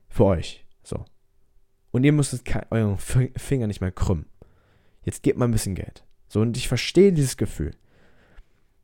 für 0.08 0.24
euch. 0.24 0.66
So. 0.82 1.04
Und 1.92 2.06
ihr 2.06 2.14
müsstet 2.14 2.44
euren 2.72 2.98
Finger 2.98 3.68
nicht 3.68 3.82
mehr 3.82 3.92
krümmen. 3.92 4.28
Jetzt 5.04 5.24
gebt 5.24 5.38
mal 5.38 5.44
ein 5.44 5.52
bisschen 5.52 5.76
Geld. 5.76 6.06
So, 6.30 6.40
und 6.40 6.56
ich 6.56 6.70
verstehe 6.70 7.12
dieses 7.12 7.36
Gefühl. 7.36 7.72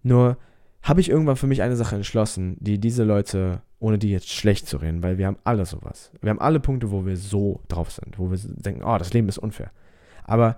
Nur, 0.04 0.38
habe 0.84 1.00
ich 1.00 1.10
irgendwann 1.10 1.38
für 1.38 1.48
mich 1.48 1.62
eine 1.62 1.78
Sache 1.78 1.96
entschlossen, 1.96 2.58
die 2.60 2.80
diese 2.80 3.06
Leute, 3.06 3.62
ohne 3.80 3.98
die 3.98 4.12
jetzt 4.12 4.28
schlecht 4.28 4.68
zu 4.68 4.76
reden, 4.76 5.04
weil 5.04 5.18
wir 5.18 5.26
haben 5.26 5.40
alle 5.46 5.66
sowas. 5.66 6.12
Wir 6.20 6.32
haben 6.32 6.42
alle 6.42 6.60
Punkte, 6.60 6.92
wo 6.92 7.06
wir 7.06 7.16
so 7.16 7.62
drauf 7.70 7.92
sind, 7.92 8.20
wo 8.20 8.30
wir 8.30 8.38
denken, 8.38 8.84
oh, 8.84 8.98
das 8.98 9.14
Leben 9.14 9.30
ist 9.30 9.38
unfair. 9.38 9.72
Aber 10.26 10.58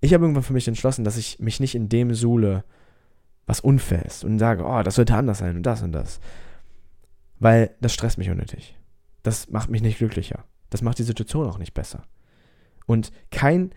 ich 0.00 0.14
habe 0.14 0.24
irgendwann 0.24 0.42
für 0.42 0.52
mich 0.52 0.68
entschlossen, 0.68 1.04
dass 1.04 1.16
ich 1.16 1.38
mich 1.38 1.60
nicht 1.60 1.74
in 1.74 1.88
dem 1.88 2.14
suhle, 2.14 2.64
was 3.46 3.60
unfair 3.60 4.04
ist 4.04 4.24
und 4.24 4.38
sage, 4.38 4.64
oh, 4.64 4.82
das 4.82 4.96
sollte 4.96 5.14
anders 5.14 5.38
sein 5.38 5.56
und 5.56 5.62
das 5.62 5.82
und 5.82 5.92
das. 5.92 6.20
Weil 7.40 7.74
das 7.80 7.94
stresst 7.94 8.18
mich 8.18 8.30
unnötig. 8.30 8.76
Das 9.22 9.50
macht 9.50 9.70
mich 9.70 9.82
nicht 9.82 9.98
glücklicher. 9.98 10.44
Das 10.70 10.82
macht 10.82 10.98
die 10.98 11.04
Situation 11.04 11.46
auch 11.46 11.58
nicht 11.58 11.74
besser. 11.74 12.02
Und 12.86 13.10
kein, 13.30 13.70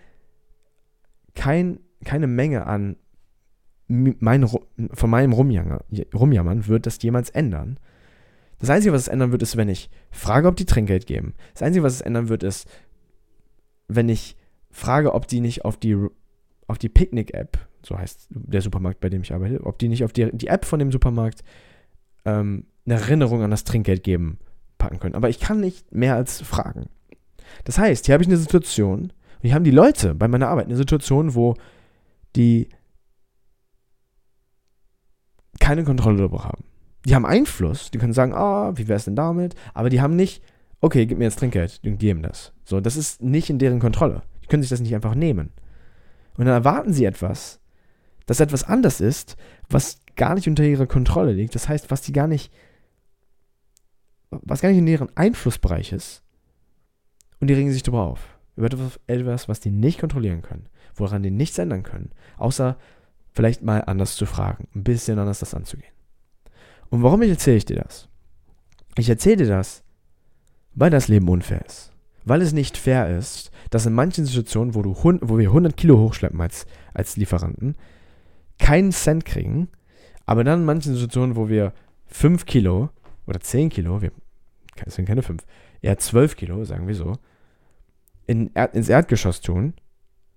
kein, 1.36 1.80
keine 2.04 2.28
Menge 2.28 2.68
an 2.68 2.98
mein, 3.88 4.48
von 4.48 5.10
meinem 5.10 5.34
Rumjammern 5.34 6.68
wird 6.68 6.86
das 6.86 7.02
jemals 7.02 7.30
ändern. 7.30 7.78
Das 8.60 8.70
Einzige, 8.70 8.94
was 8.94 9.02
es 9.02 9.08
ändern 9.08 9.32
wird, 9.32 9.42
ist, 9.42 9.58
wenn 9.58 9.70
ich 9.70 9.90
frage, 10.12 10.48
ob 10.48 10.56
die 10.56 10.66
Trinkgeld 10.66 11.08
geben. 11.08 11.34
Das 11.54 11.64
Einzige, 11.64 11.84
was 11.84 11.96
es 11.96 12.02
ändern 12.02 12.30
wird, 12.30 12.44
ist, 12.44 12.70
wenn 13.88 14.08
ich 14.08 14.38
frage, 14.72 15.14
ob 15.14 15.28
die 15.28 15.42
nicht 15.42 15.66
auf 15.66 15.78
die, 15.78 15.98
auf 16.68 16.78
die 16.78 16.90
Picknick-App, 16.90 17.58
so 17.84 17.98
heißt 17.98 18.28
der 18.30 18.62
Supermarkt, 18.62 19.00
bei 19.00 19.10
dem 19.10 19.22
ich 19.22 19.34
arbeite, 19.34 19.64
ob 19.64 19.80
die 19.80 19.88
nicht 19.88 20.04
auf 20.04 20.14
die, 20.14 20.30
die 20.32 20.48
App 20.48 20.66
von 20.66 20.80
dem 20.80 20.92
Supermarkt 20.92 21.44
ähm, 22.26 22.66
eine 22.86 22.96
Erinnerung 22.96 23.42
an 23.44 23.52
das 23.52 23.64
Trinkgeld 23.64 24.04
geben 24.04 24.40
packen 24.78 25.00
können. 25.00 25.16
Aber 25.16 25.30
ich 25.30 25.40
kann 25.40 25.60
nicht 25.60 25.94
mehr 25.94 26.16
als 26.16 26.42
fragen. 26.42 26.90
Das 27.66 27.78
heißt, 27.78 28.06
hier 28.06 28.14
habe 28.14 28.24
ich 28.24 28.30
eine 28.30 28.38
Situation, 28.38 29.02
und 29.02 29.12
hier 29.42 29.54
haben 29.54 29.64
die 29.64 29.72
Leute 29.72 30.16
bei 30.16 30.28
meiner 30.28 30.50
Arbeit 30.50 30.66
eine 30.66 30.78
Situation, 30.78 31.36
wo 31.36 31.56
die 32.36 32.70
keine 35.60 35.84
Kontrolle 35.84 36.18
darüber 36.18 36.44
haben. 36.44 36.64
Die 37.06 37.16
haben 37.16 37.26
Einfluss, 37.26 37.92
die 37.92 37.98
können 37.98 38.14
sagen, 38.14 38.34
ah, 38.34 38.74
wie 38.76 38.88
wäre 38.88 38.98
es 38.98 39.06
denn 39.06 39.16
damit? 39.16 39.56
Aber 39.74 39.90
die 39.90 40.02
haben 40.02 40.16
nicht, 40.16 40.44
okay, 40.82 41.06
gib 41.06 41.18
mir 41.18 41.26
jetzt 41.26 41.40
Trinkgeld 41.40 41.80
und 41.84 41.98
geben 41.98 42.22
das. 42.22 42.54
So, 42.64 42.80
das 42.80 42.96
ist 42.96 43.22
nicht 43.22 43.50
in 43.50 43.60
deren 43.60 43.80
Kontrolle. 43.80 44.22
Können 44.52 44.64
sich 44.64 44.70
das 44.70 44.82
nicht 44.82 44.94
einfach 44.94 45.16
nehmen. 45.16 45.52
Und 46.36 46.44
dann 46.44 46.54
erwarten 46.54 46.92
sie 46.92 47.06
etwas, 47.06 47.62
das 48.26 48.42
etwas 48.42 48.66
anders 48.66 49.00
ist, 49.00 49.38
was 49.70 50.00
gar 50.18 50.36
nicht 50.36 50.50
unter 50.50 50.66
ihrer 50.66 50.88
Kontrolle 50.88 51.32
liegt. 51.32 51.56
Das 51.56 51.70
heißt, 51.70 51.90
was 51.90 52.02
die 52.02 52.12
gar 52.12 52.28
nicht, 52.28 52.52
was 54.30 54.60
gar 54.60 54.68
nicht 54.68 54.80
in 54.80 54.86
deren 54.86 55.16
Einflussbereich 55.16 55.94
ist. 55.94 56.22
Und 57.40 57.48
die 57.48 57.54
regen 57.54 57.72
sich 57.72 57.82
darüber 57.82 58.04
auf. 58.04 58.38
über 58.58 58.68
etwas, 59.08 59.48
was 59.48 59.62
die 59.62 59.72
nicht 59.72 60.02
kontrollieren 60.02 60.42
können, 60.42 60.68
woran 60.96 61.24
die 61.24 61.32
nichts 61.32 61.58
ändern 61.58 61.84
können, 61.84 62.12
außer 62.36 62.78
vielleicht 63.32 63.62
mal 63.64 63.80
anders 63.86 64.18
zu 64.18 64.26
fragen, 64.26 64.68
ein 64.76 64.84
bisschen 64.84 65.18
anders 65.18 65.40
das 65.40 65.54
anzugehen. 65.54 65.94
Und 66.90 67.04
warum 67.04 67.22
erzähle 67.22 67.56
ich 67.56 67.66
dir 67.66 67.78
das? 67.78 68.10
Ich 68.98 69.08
erzähle 69.08 69.38
dir 69.38 69.48
das, 69.48 69.82
weil 70.74 70.90
das 70.90 71.08
Leben 71.08 71.30
unfair 71.30 71.66
ist. 71.66 71.91
Weil 72.24 72.42
es 72.42 72.54
nicht 72.54 72.78
fair 72.78 73.18
ist, 73.18 73.52
dass 73.70 73.86
in 73.86 73.94
manchen 73.94 74.26
Situationen, 74.26 74.76
wo, 74.76 74.82
du, 74.82 74.96
wo 74.96 75.38
wir 75.38 75.48
100 75.48 75.76
Kilo 75.76 75.98
hochschleppen 75.98 76.40
als, 76.40 76.66
als 76.94 77.18
Lieferanten, 77.18 77.76
keinen 78.60 78.92
Cent 78.92 79.26
kriegen, 79.26 79.70
aber 80.26 80.44
dann 80.44 80.60
in 80.60 80.66
manchen 80.66 80.94
Situationen, 80.94 81.36
wo 81.36 81.50
wir 81.50 81.74
5 82.08 82.46
Kilo 82.46 82.90
oder 83.26 83.40
10 83.40 83.70
Kilo, 83.70 84.02
wir, 84.02 84.12
es 84.86 84.96
sind 84.96 85.08
keine 85.08 85.24
5, 85.24 85.44
eher 85.82 85.98
12 85.98 86.36
Kilo, 86.36 86.64
sagen 86.64 86.88
wir 86.88 86.96
so, 86.96 87.18
in, 88.28 88.52
ins 88.74 88.90
Erdgeschoss 88.90 89.42
tun, 89.42 89.74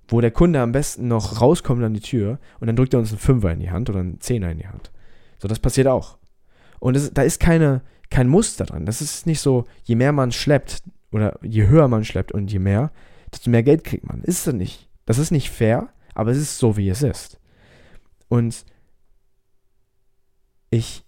wo 0.09 0.21
der 0.21 0.31
Kunde 0.31 0.61
am 0.61 0.73
besten 0.73 1.09
noch 1.09 1.41
rauskommt 1.41 1.83
an 1.83 1.95
die 1.95 2.01
Tür 2.01 2.39
und 2.61 2.67
dann 2.67 2.77
drückt 2.77 2.95
er 2.95 3.01
uns 3.01 3.11
einen 3.11 3.19
Fünfer 3.19 3.53
in 3.53 3.61
die 3.61 3.71
Hand 3.71 3.91
oder 3.91 4.01
einen 4.01 4.21
Zehner 4.21 4.51
in 4.51 4.59
die 4.59 4.67
Hand. 4.69 4.91
So, 5.39 5.49
das 5.49 5.59
passiert 5.59 5.87
auch. 5.87 6.19
Und 6.81 6.97
das, 6.97 7.13
da 7.13 7.23
ist 7.23 7.41
keine, 7.41 7.83
kein 8.11 8.29
Muster 8.29 8.65
dran. 8.65 8.87
Das 8.87 9.01
ist 9.01 9.27
nicht 9.27 9.41
so, 9.41 9.65
je 9.85 9.95
mehr 9.95 10.13
man 10.13 10.33
schleppt 10.33 10.83
oder 11.15 11.39
je 11.43 11.69
höher 11.69 11.87
man 11.87 12.05
schleppt 12.05 12.33
und 12.33 12.51
je 12.51 12.59
mehr, 12.59 12.91
desto 13.33 13.49
mehr 13.49 13.63
Geld 13.63 13.85
kriegt 13.85 14.05
man. 14.05 14.23
Ist 14.23 14.49
es 14.49 14.53
nicht. 14.53 14.91
Das 15.07 15.19
ist 15.19 15.31
nicht 15.31 15.49
fair, 15.49 15.91
aber 16.13 16.33
es 16.33 16.39
ist 16.39 16.59
so, 16.59 16.77
wie 16.77 16.89
es 16.89 17.03
ist. 17.03 17.39
Und 18.27 18.65
ich 20.71 21.05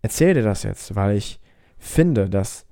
erzähle 0.00 0.34
dir 0.34 0.42
das 0.42 0.62
jetzt, 0.62 0.94
weil 0.94 1.14
ich 1.14 1.40
finde, 1.76 2.30
dass 2.30 2.64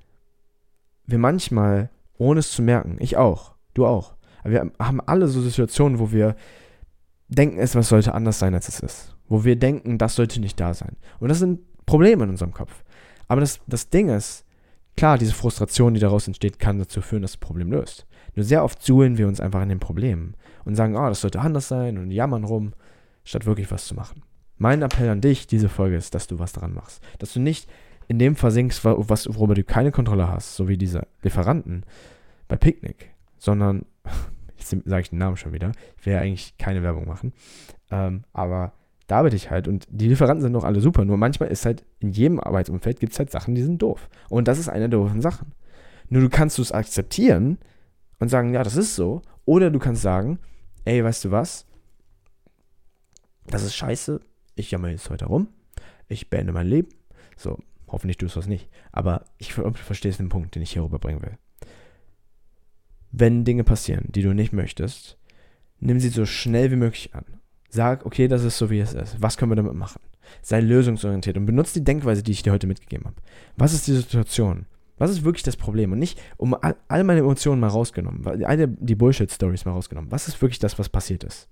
wir 1.05 1.19
manchmal, 1.19 1.91
ohne 2.17 2.41
es 2.41 2.53
zu 2.53 2.63
merken, 2.63 2.97
ich 2.99 3.19
auch, 3.19 3.55
du 3.75 3.85
auch, 3.85 4.15
aber 4.43 4.53
wir 4.53 4.73
haben 4.79 5.03
alle 5.03 5.29
so 5.29 5.43
Situationen, 5.43 5.99
wo 5.99 6.11
wir 6.11 6.37
denken, 7.29 7.59
etwas 7.59 7.91
sollte 7.91 8.15
anders 8.15 8.39
sein, 8.39 8.55
als 8.55 8.69
es 8.69 8.81
ist. 8.81 9.15
Wo 9.29 9.45
wir 9.45 9.57
denken, 9.57 9.99
das 9.99 10.15
sollte 10.15 10.41
nicht 10.41 10.59
da 10.59 10.73
sein. 10.73 10.97
Und 11.19 11.29
das 11.29 11.39
sind 11.39 11.61
Probleme 11.85 12.25
in 12.25 12.31
unserem 12.31 12.55
Kopf. 12.55 12.83
Aber 13.29 13.43
das, 13.43 13.61
das 13.67 13.91
Ding 13.91 14.09
ist, 14.09 14.47
klar, 15.01 15.17
diese 15.17 15.33
Frustration, 15.33 15.95
die 15.95 16.01
daraus 16.01 16.27
entsteht, 16.27 16.59
kann 16.59 16.79
dazu 16.79 17.01
führen, 17.01 17.23
dass 17.23 17.33
das 17.33 17.41
Problem 17.41 17.73
löst. 17.73 18.07
Nur 18.35 18.45
sehr 18.45 18.63
oft 18.63 18.83
suhlen 18.83 19.17
wir 19.17 19.29
uns 19.29 19.41
einfach 19.41 19.63
an 19.63 19.71
den 19.71 19.81
Problemen 19.81 20.35
und 20.67 20.75
sagen, 20.75 20.95
oh, 20.95 21.09
das 21.09 21.23
sollte 21.23 21.41
anders 21.41 21.69
sein 21.69 21.97
und 21.97 22.11
jammern 22.11 22.45
rum, 22.45 22.75
statt 23.25 23.47
wirklich 23.47 23.71
was 23.71 23.87
zu 23.87 23.95
machen. 23.95 24.23
Mein 24.59 24.83
Appell 24.83 25.09
an 25.09 25.23
dich, 25.23 25.47
diese 25.47 25.71
Folge 25.71 25.97
ist, 25.97 26.15
dass 26.15 26.27
du 26.27 26.39
was 26.39 26.53
daran 26.53 26.75
machst. 26.75 27.03
Dass 27.19 27.33
du 27.33 27.41
nicht 27.41 27.67
in 28.09 28.19
dem 28.19 28.37
versinkst, 28.37 28.85
was, 28.85 29.27
worüber 29.35 29.55
du 29.55 29.65
keine 29.65 29.91
Kontrolle 29.91 30.29
hast, 30.29 30.55
so 30.55 30.69
wie 30.69 30.77
diese 30.77 31.07
Lieferanten 31.23 31.87
bei 32.47 32.57
Picknick, 32.57 33.09
sondern, 33.39 33.87
jetzt 34.59 34.69
sage 34.85 35.01
ich 35.01 35.09
den 35.09 35.19
Namen 35.19 35.39
schon 35.39 35.55
wieder, 35.55 35.73
ich 35.97 36.05
will 36.05 36.13
ja 36.13 36.21
eigentlich 36.21 36.59
keine 36.59 36.83
Werbung 36.83 37.09
machen, 37.09 37.33
ähm, 37.91 38.25
aber 38.35 38.75
da 39.11 39.19
arbeite 39.19 39.35
ich 39.35 39.51
halt 39.51 39.67
und 39.67 39.89
die 39.91 40.07
Lieferanten 40.07 40.41
sind 40.41 40.53
doch 40.53 40.63
alle 40.63 40.81
super, 40.81 41.05
nur 41.05 41.17
manchmal 41.17 41.49
ist 41.49 41.67
halt 41.67 41.85
in 41.99 42.13
jedem 42.13 42.39
Arbeitsumfeld 42.39 43.01
gibt 43.01 43.13
es 43.13 43.19
halt 43.19 43.33
Sachen, 43.33 43.57
die 43.57 43.63
sind 43.63 43.83
doof. 43.83 44.09
Und 44.29 44.47
das 44.47 44.59
ist 44.61 44.69
eine 44.69 44.89
der 44.89 45.01
doofen 45.01 45.21
Sachen. 45.21 45.53
Nur 46.09 46.23
du 46.23 46.29
kannst 46.29 46.61
es 46.61 46.71
akzeptieren 46.71 47.59
und 48.21 48.29
sagen, 48.29 48.55
ja, 48.55 48.63
das 48.63 48.77
ist 48.77 48.95
so, 48.95 49.23
oder 49.47 49.71
du 49.71 49.81
kannst 49.81 50.03
sagen, 50.03 50.39
ey, 50.85 51.03
weißt 51.03 51.25
du 51.25 51.33
was, 51.33 51.67
das 53.49 53.65
ist 53.65 53.75
scheiße, 53.75 54.21
ich 54.55 54.71
jammer 54.71 54.91
jetzt 54.91 55.11
heute 55.11 55.27
rum, 55.27 55.49
ich 56.07 56.31
beende 56.31 56.53
mein 56.53 56.69
Leben. 56.69 56.91
So, 57.37 57.59
hoffentlich 57.89 58.17
tust 58.17 58.37
du 58.37 58.41
das 58.41 58.49
nicht. 58.49 58.69
Aber 58.93 59.25
ich 59.39 59.55
verstehe 59.55 60.13
den 60.13 60.29
Punkt, 60.29 60.55
den 60.55 60.63
ich 60.63 60.73
hier 60.73 60.85
rüberbringen 60.85 61.23
will. 61.23 61.37
Wenn 63.11 63.45
Dinge 63.45 63.65
passieren, 63.65 64.05
die 64.09 64.23
du 64.23 64.35
nicht 64.35 64.53
möchtest, 64.53 65.19
nimm 65.81 65.99
sie 65.99 66.11
so 66.11 66.27
schnell 66.27 66.71
wie 66.71 66.77
möglich 66.77 67.13
an. 67.13 67.40
Sag, 67.71 68.05
okay, 68.05 68.27
das 68.29 68.45
ist 68.45 68.59
so, 68.59 68.69
wie 68.69 68.81
es 68.81 68.93
ist. 68.93 69.23
Was 69.23 69.37
können 69.37 69.53
wir 69.53 69.57
damit 69.57 69.75
machen? 69.75 70.01
Sei 70.43 70.61
lösungsorientiert 70.61 71.37
und 71.37 71.47
benutze 71.47 71.75
die 71.75 71.85
Denkweise, 71.85 72.23
die 72.23 72.33
ich 72.33 72.43
dir 72.43 72.53
heute 72.53 72.67
mitgegeben 72.67 73.07
habe. 73.07 73.17
Was 73.57 73.73
ist 73.73 73.87
die 73.87 73.95
Situation? 73.95 74.67
Was 74.99 75.11
ist 75.11 75.25
wirklich 75.25 75.45
das 75.45 75.57
Problem? 75.57 75.93
Und 75.93 75.99
nicht 75.99 76.21
um 76.37 76.55
all, 76.55 76.77
all 76.89 77.05
meine 77.05 77.21
Emotionen 77.21 77.61
mal 77.61 77.69
rausgenommen, 77.69 78.45
alle 78.45 78.69
die 78.69 78.95
Bullshit-Stories 78.95 79.65
mal 79.65 79.73
rausgenommen. 79.73 80.13
Was 80.13 80.29
ist 80.29 80.43
wirklich 80.43 80.59
das, 80.59 80.79
was 80.79 80.89
passiert 80.89 81.25
ist? 81.25 81.49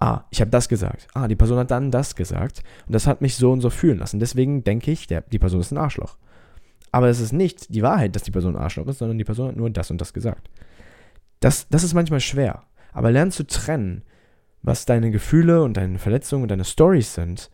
Ah, 0.00 0.24
ich 0.30 0.40
habe 0.40 0.50
das 0.50 0.68
gesagt. 0.68 1.06
Ah, 1.14 1.28
die 1.28 1.36
Person 1.36 1.58
hat 1.58 1.70
dann 1.70 1.92
das 1.92 2.16
gesagt. 2.16 2.62
Und 2.86 2.92
das 2.92 3.06
hat 3.06 3.22
mich 3.22 3.36
so 3.36 3.52
und 3.52 3.60
so 3.60 3.70
fühlen 3.70 3.98
lassen. 3.98 4.18
Deswegen 4.18 4.64
denke 4.64 4.90
ich, 4.90 5.06
der, 5.06 5.20
die 5.22 5.38
Person 5.38 5.60
ist 5.60 5.70
ein 5.70 5.78
Arschloch. 5.78 6.16
Aber 6.90 7.08
es 7.08 7.20
ist 7.20 7.32
nicht 7.32 7.72
die 7.72 7.82
Wahrheit, 7.82 8.16
dass 8.16 8.24
die 8.24 8.32
Person 8.32 8.56
ein 8.56 8.62
Arschloch 8.62 8.88
ist, 8.88 8.98
sondern 8.98 9.16
die 9.16 9.24
Person 9.24 9.48
hat 9.48 9.56
nur 9.56 9.70
das 9.70 9.90
und 9.92 10.00
das 10.00 10.12
gesagt. 10.12 10.50
Das, 11.40 11.68
das 11.68 11.84
ist 11.84 11.94
manchmal 11.94 12.20
schwer. 12.20 12.64
Aber 12.92 13.12
lern 13.12 13.30
zu 13.30 13.46
trennen, 13.46 14.02
was 14.62 14.86
deine 14.86 15.10
Gefühle 15.10 15.62
und 15.62 15.76
deine 15.76 15.98
Verletzungen 15.98 16.42
und 16.42 16.50
deine 16.50 16.64
Stories 16.64 17.14
sind 17.14 17.50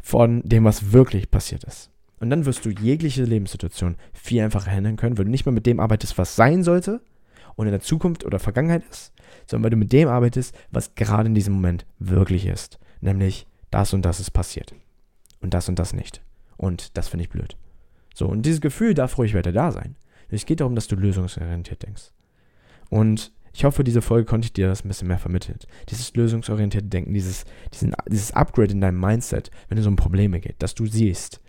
von 0.00 0.42
dem, 0.42 0.64
was 0.64 0.92
wirklich 0.92 1.30
passiert 1.30 1.64
ist. 1.64 1.90
Und 2.20 2.30
dann 2.30 2.46
wirst 2.46 2.64
du 2.64 2.70
jegliche 2.70 3.24
Lebenssituation 3.24 3.96
viel 4.12 4.42
einfacher 4.42 4.70
handeln 4.70 4.96
können, 4.96 5.18
weil 5.18 5.24
du 5.24 5.30
nicht 5.30 5.46
mehr 5.46 5.52
mit 5.52 5.66
dem 5.66 5.80
arbeitest, 5.80 6.18
was 6.18 6.36
sein 6.36 6.64
sollte 6.64 7.00
und 7.54 7.66
in 7.66 7.72
der 7.72 7.80
Zukunft 7.80 8.24
oder 8.24 8.38
Vergangenheit 8.38 8.82
ist, 8.90 9.12
sondern 9.46 9.64
weil 9.64 9.70
du 9.70 9.76
mit 9.76 9.92
dem 9.92 10.08
arbeitest, 10.08 10.56
was 10.70 10.94
gerade 10.94 11.28
in 11.28 11.34
diesem 11.34 11.54
Moment 11.54 11.86
wirklich 11.98 12.46
ist. 12.46 12.78
Nämlich, 13.00 13.46
das 13.70 13.92
und 13.92 14.02
das 14.02 14.18
ist 14.18 14.32
passiert. 14.32 14.74
Und 15.40 15.54
das 15.54 15.68
und 15.68 15.78
das 15.78 15.92
nicht. 15.92 16.22
Und 16.56 16.96
das 16.96 17.08
finde 17.08 17.24
ich 17.24 17.30
blöd. 17.30 17.56
So, 18.14 18.26
und 18.26 18.42
dieses 18.42 18.60
Gefühl 18.60 18.94
darf 18.94 19.16
ruhig 19.16 19.34
weiter 19.34 19.52
da 19.52 19.70
sein. 19.70 19.94
Es 20.28 20.44
geht 20.44 20.60
darum, 20.60 20.74
dass 20.74 20.88
du 20.88 20.96
lösungsorientiert 20.96 21.82
denkst. 21.84 22.10
Und 22.90 23.32
ich 23.52 23.64
hoffe, 23.64 23.84
diese 23.84 24.02
Folge 24.02 24.26
konnte 24.26 24.46
ich 24.46 24.52
dir 24.52 24.68
das 24.68 24.84
ein 24.84 24.88
bisschen 24.88 25.08
mehr 25.08 25.18
vermitteln. 25.18 25.58
Dieses 25.88 26.14
lösungsorientierte 26.14 26.88
Denken, 26.88 27.14
dieses, 27.14 27.44
diesen, 27.72 27.94
dieses 28.08 28.32
Upgrade 28.32 28.72
in 28.72 28.80
deinem 28.80 29.00
Mindset, 29.00 29.50
wenn 29.68 29.78
es 29.78 29.86
um 29.86 29.96
Probleme 29.96 30.40
geht, 30.40 30.62
dass 30.62 30.74
du 30.74 30.86
siehst, 30.86 31.40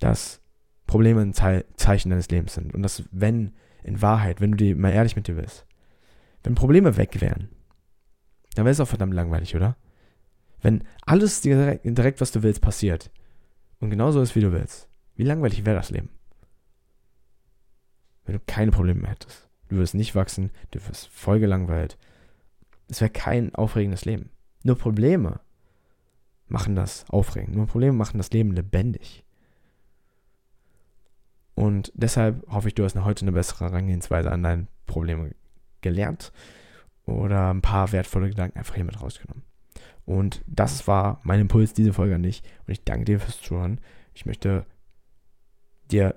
dass 0.00 0.40
Probleme 0.86 1.22
ein 1.22 1.32
Ze 1.32 1.64
Zeichen 1.76 2.10
deines 2.10 2.28
Lebens 2.28 2.54
sind. 2.54 2.74
Und 2.74 2.82
dass, 2.82 3.04
wenn, 3.10 3.52
in 3.82 4.02
Wahrheit, 4.02 4.40
wenn 4.40 4.52
du 4.52 4.56
dir 4.56 4.76
mal 4.76 4.92
ehrlich 4.92 5.16
mit 5.16 5.26
dir 5.26 5.34
bist, 5.34 5.66
wenn 6.42 6.54
Probleme 6.54 6.96
weg 6.96 7.20
wären, 7.20 7.48
dann 8.54 8.64
wäre 8.64 8.72
es 8.72 8.80
auch 8.80 8.88
verdammt 8.88 9.14
langweilig, 9.14 9.56
oder? 9.56 9.76
Wenn 10.60 10.84
alles 11.06 11.40
direkt, 11.40 11.84
direkt, 11.84 12.20
was 12.20 12.32
du 12.32 12.42
willst, 12.42 12.60
passiert 12.60 13.10
und 13.80 13.90
genauso 13.90 14.20
ist, 14.20 14.36
wie 14.36 14.40
du 14.40 14.52
willst, 14.52 14.88
wie 15.14 15.24
langweilig 15.24 15.64
wäre 15.64 15.76
das 15.76 15.90
Leben? 15.90 16.10
Wenn 18.24 18.34
du 18.34 18.40
keine 18.46 18.70
Probleme 18.70 19.00
mehr 19.00 19.10
hättest. 19.10 19.48
Du 19.72 19.78
wirst 19.78 19.94
nicht 19.94 20.14
wachsen, 20.14 20.50
du 20.70 20.86
wirst 20.86 21.08
voll 21.08 21.40
gelangweilt. 21.40 21.96
Es 22.88 23.00
wäre 23.00 23.10
kein 23.10 23.54
aufregendes 23.54 24.04
Leben. 24.04 24.28
Nur 24.64 24.76
Probleme 24.76 25.40
machen 26.46 26.76
das 26.76 27.08
aufregend. 27.08 27.56
Nur 27.56 27.66
Probleme 27.66 27.94
machen 27.94 28.18
das 28.18 28.30
Leben 28.32 28.52
lebendig. 28.52 29.24
Und 31.54 31.90
deshalb 31.94 32.46
hoffe 32.50 32.68
ich, 32.68 32.74
du 32.74 32.84
hast 32.84 32.96
heute 32.96 33.22
eine 33.22 33.32
bessere 33.32 33.64
Herangehensweise 33.64 34.30
an 34.30 34.42
deine 34.42 34.66
Probleme 34.84 35.30
gelernt 35.80 36.32
oder 37.06 37.48
ein 37.48 37.62
paar 37.62 37.92
wertvolle 37.92 38.28
Gedanken 38.28 38.58
einfach 38.58 38.74
hier 38.74 38.84
mit 38.84 39.00
rausgenommen. 39.00 39.42
Und 40.04 40.42
das 40.46 40.86
war 40.86 41.18
mein 41.22 41.40
Impuls, 41.40 41.72
diese 41.72 41.94
Folge 41.94 42.14
an 42.14 42.22
dich. 42.22 42.42
Und 42.66 42.72
ich 42.72 42.84
danke 42.84 43.06
dir 43.06 43.20
fürs 43.20 43.40
Zuhören. 43.40 43.80
Ich 44.12 44.26
möchte 44.26 44.66
dir, 45.90 46.14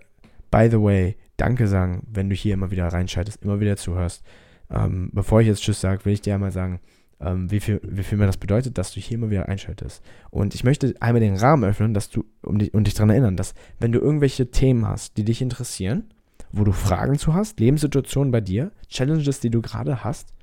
by 0.52 0.68
the 0.70 0.82
way, 0.82 1.16
Danke 1.38 1.68
sagen, 1.68 2.06
wenn 2.10 2.30
du 2.30 2.36
hier 2.36 2.54
immer 2.54 2.72
wieder 2.72 2.88
reinschaltest, 2.88 3.44
immer 3.44 3.60
wieder 3.60 3.78
zuhörst. 3.78 4.24
Ähm, 4.70 5.10
bevor 5.14 5.42
ich 5.42 5.48
jetzt 5.48 5.62
Tschüss 5.62 5.82
sage, 5.82 6.06
will 6.06 6.14
ich 6.14 6.22
dir 6.22 6.34
einmal 6.34 6.52
sagen, 6.52 6.80
ähm, 7.20 7.50
wie, 7.52 7.60
viel, 7.60 7.82
wie 7.84 8.04
viel 8.04 8.18
mir 8.18 8.26
das 8.26 8.38
bedeutet, 8.38 8.78
dass 8.78 8.94
du 8.94 9.00
hier 9.00 9.18
immer 9.18 9.30
wieder 9.30 9.48
einschaltest. 9.48 10.04
Und 10.32 10.56
ich 10.56 10.64
möchte 10.64 10.94
einmal 11.00 11.22
den 11.22 11.36
Rahmen 11.36 11.64
öffnen, 11.64 11.94
dass 11.94 12.10
du, 12.10 12.26
um 12.42 12.60
dich, 12.60 12.74
und 12.74 12.88
dich 12.88 12.94
daran 12.94 13.10
erinnern, 13.10 13.38
dass 13.38 13.54
wenn 13.80 13.92
du 13.92 14.00
irgendwelche 14.00 14.52
Themen 14.52 14.88
hast, 14.88 15.18
die 15.18 15.24
dich 15.24 15.42
interessieren, 15.42 16.06
wo 16.52 16.64
du 16.64 16.72
Fragen 16.72 17.18
zu 17.18 17.34
hast, 17.34 17.60
Lebenssituationen 17.60 18.32
bei 18.32 18.42
dir, 18.42 18.72
Challenges, 18.88 19.40
die 19.40 19.50
du 19.50 19.62
gerade 19.62 20.04
hast, 20.04 20.34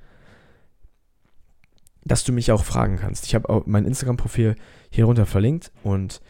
dass 2.05 2.23
du 2.23 2.33
mich 2.33 2.51
auch 2.51 2.63
fragen 2.63 2.97
kannst. 2.97 3.25
Ich 3.25 3.35
habe 3.35 3.63
mein 3.65 3.85
Instagram-Profil 3.85 4.55
hier 4.89 5.05
runter 5.05 5.25
verlinkt 5.25 5.71
und 5.83 6.21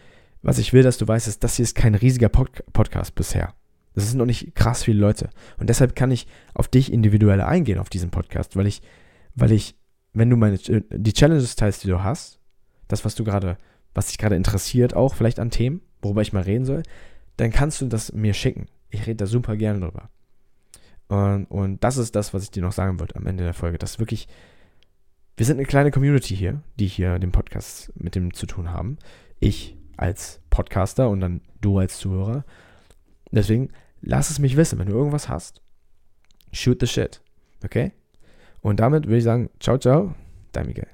was 0.42 0.58
ich 0.58 0.74
will, 0.74 0.84
dass 0.84 0.98
du 0.98 1.08
weißt, 1.08 1.28
ist, 1.28 1.44
das 1.44 1.56
hier 1.56 1.64
ist 1.64 1.76
kein 1.76 1.96
riesiger 1.96 2.30
Pod 2.30 2.64
Podcast 2.74 3.16
bisher. 3.16 3.54
Das 3.96 4.10
sind 4.10 4.18
noch 4.18 4.26
nicht 4.26 4.56
krass 4.56 4.84
viele 4.84 5.00
Leute. 5.00 5.30
Und 5.58 5.70
deshalb 5.70 5.96
kann 5.96 6.12
ich 6.12 6.28
auf 6.54 6.68
dich 6.68 6.92
individuell 6.92 7.42
eingehen 7.42 7.80
auf 7.80 7.90
diesen 7.90 8.10
Podcast, 8.10 8.56
weil 8.56 8.68
ich, 8.68 8.82
weil 9.36 9.52
ich, 9.52 9.76
wenn 10.14 10.30
du 10.30 10.38
meine, 10.38 10.58
die 10.58 11.14
Challenges 11.14 11.56
teilst, 11.56 11.84
die 11.84 11.88
du 11.88 12.04
hast, 12.04 12.40
das, 12.88 13.06
was 13.06 13.16
du 13.16 13.24
gerade, 13.24 13.58
was 13.94 14.08
dich 14.08 14.18
gerade 14.18 14.36
interessiert, 14.36 14.96
auch 14.96 15.16
vielleicht 15.16 15.40
an 15.40 15.52
Themen, 15.52 15.82
worüber 16.02 16.22
ich 16.22 16.34
mal 16.34 16.44
reden 16.44 16.66
soll, 16.66 16.84
dann 17.38 17.52
kannst 17.52 17.82
du 17.82 17.88
das 17.88 18.14
mir 18.14 18.34
schicken. 18.34 18.68
Ich 18.90 19.02
rede 19.02 19.18
da 19.18 19.26
super 19.26 19.58
gerne 19.58 19.80
drüber. 19.80 20.10
Und, 21.08 21.46
und 21.46 21.84
das 21.84 21.98
ist 21.98 22.16
das, 22.16 22.34
was 22.34 22.44
ich 22.44 22.52
dir 22.52 22.64
noch 22.64 22.72
sagen 22.72 23.00
wollte 23.00 23.16
am 23.16 23.26
Ende 23.26 23.44
der 23.44 23.54
Folge. 23.54 23.78
Das 23.78 24.00
wirklich, 24.00 24.28
wir 25.38 25.46
sind 25.46 25.58
eine 25.58 25.66
kleine 25.66 25.92
Community 25.92 26.36
hier, 26.36 26.62
die 26.80 26.88
hier 26.88 27.20
den 27.20 27.32
Podcast 27.32 27.92
mit 27.96 28.16
dem 28.16 28.34
zu 28.34 28.46
tun 28.46 28.72
haben. 28.72 28.98
Ich 29.40 29.78
als 29.98 30.42
Podcaster 30.50 31.10
und 31.10 31.20
dann 31.20 31.42
du 31.62 31.78
als 31.78 31.98
Zuhörer. 31.98 32.46
Deswegen 33.34 33.70
lass 34.02 34.30
es 34.30 34.40
mich 34.40 34.56
wissen, 34.58 34.80
wenn 34.80 34.88
du 34.88 34.94
irgendwas 34.94 35.28
hast. 35.28 35.62
Shoot 36.52 36.80
the 36.80 36.88
shit. 36.88 37.22
Okay? 37.64 37.92
Und 38.62 38.80
damit 38.80 39.06
würde 39.06 39.18
ich 39.18 39.24
sagen, 39.24 39.50
ciao, 39.60 39.78
ciao, 39.78 40.14
dein 40.52 40.68
Miguel. 40.68 40.88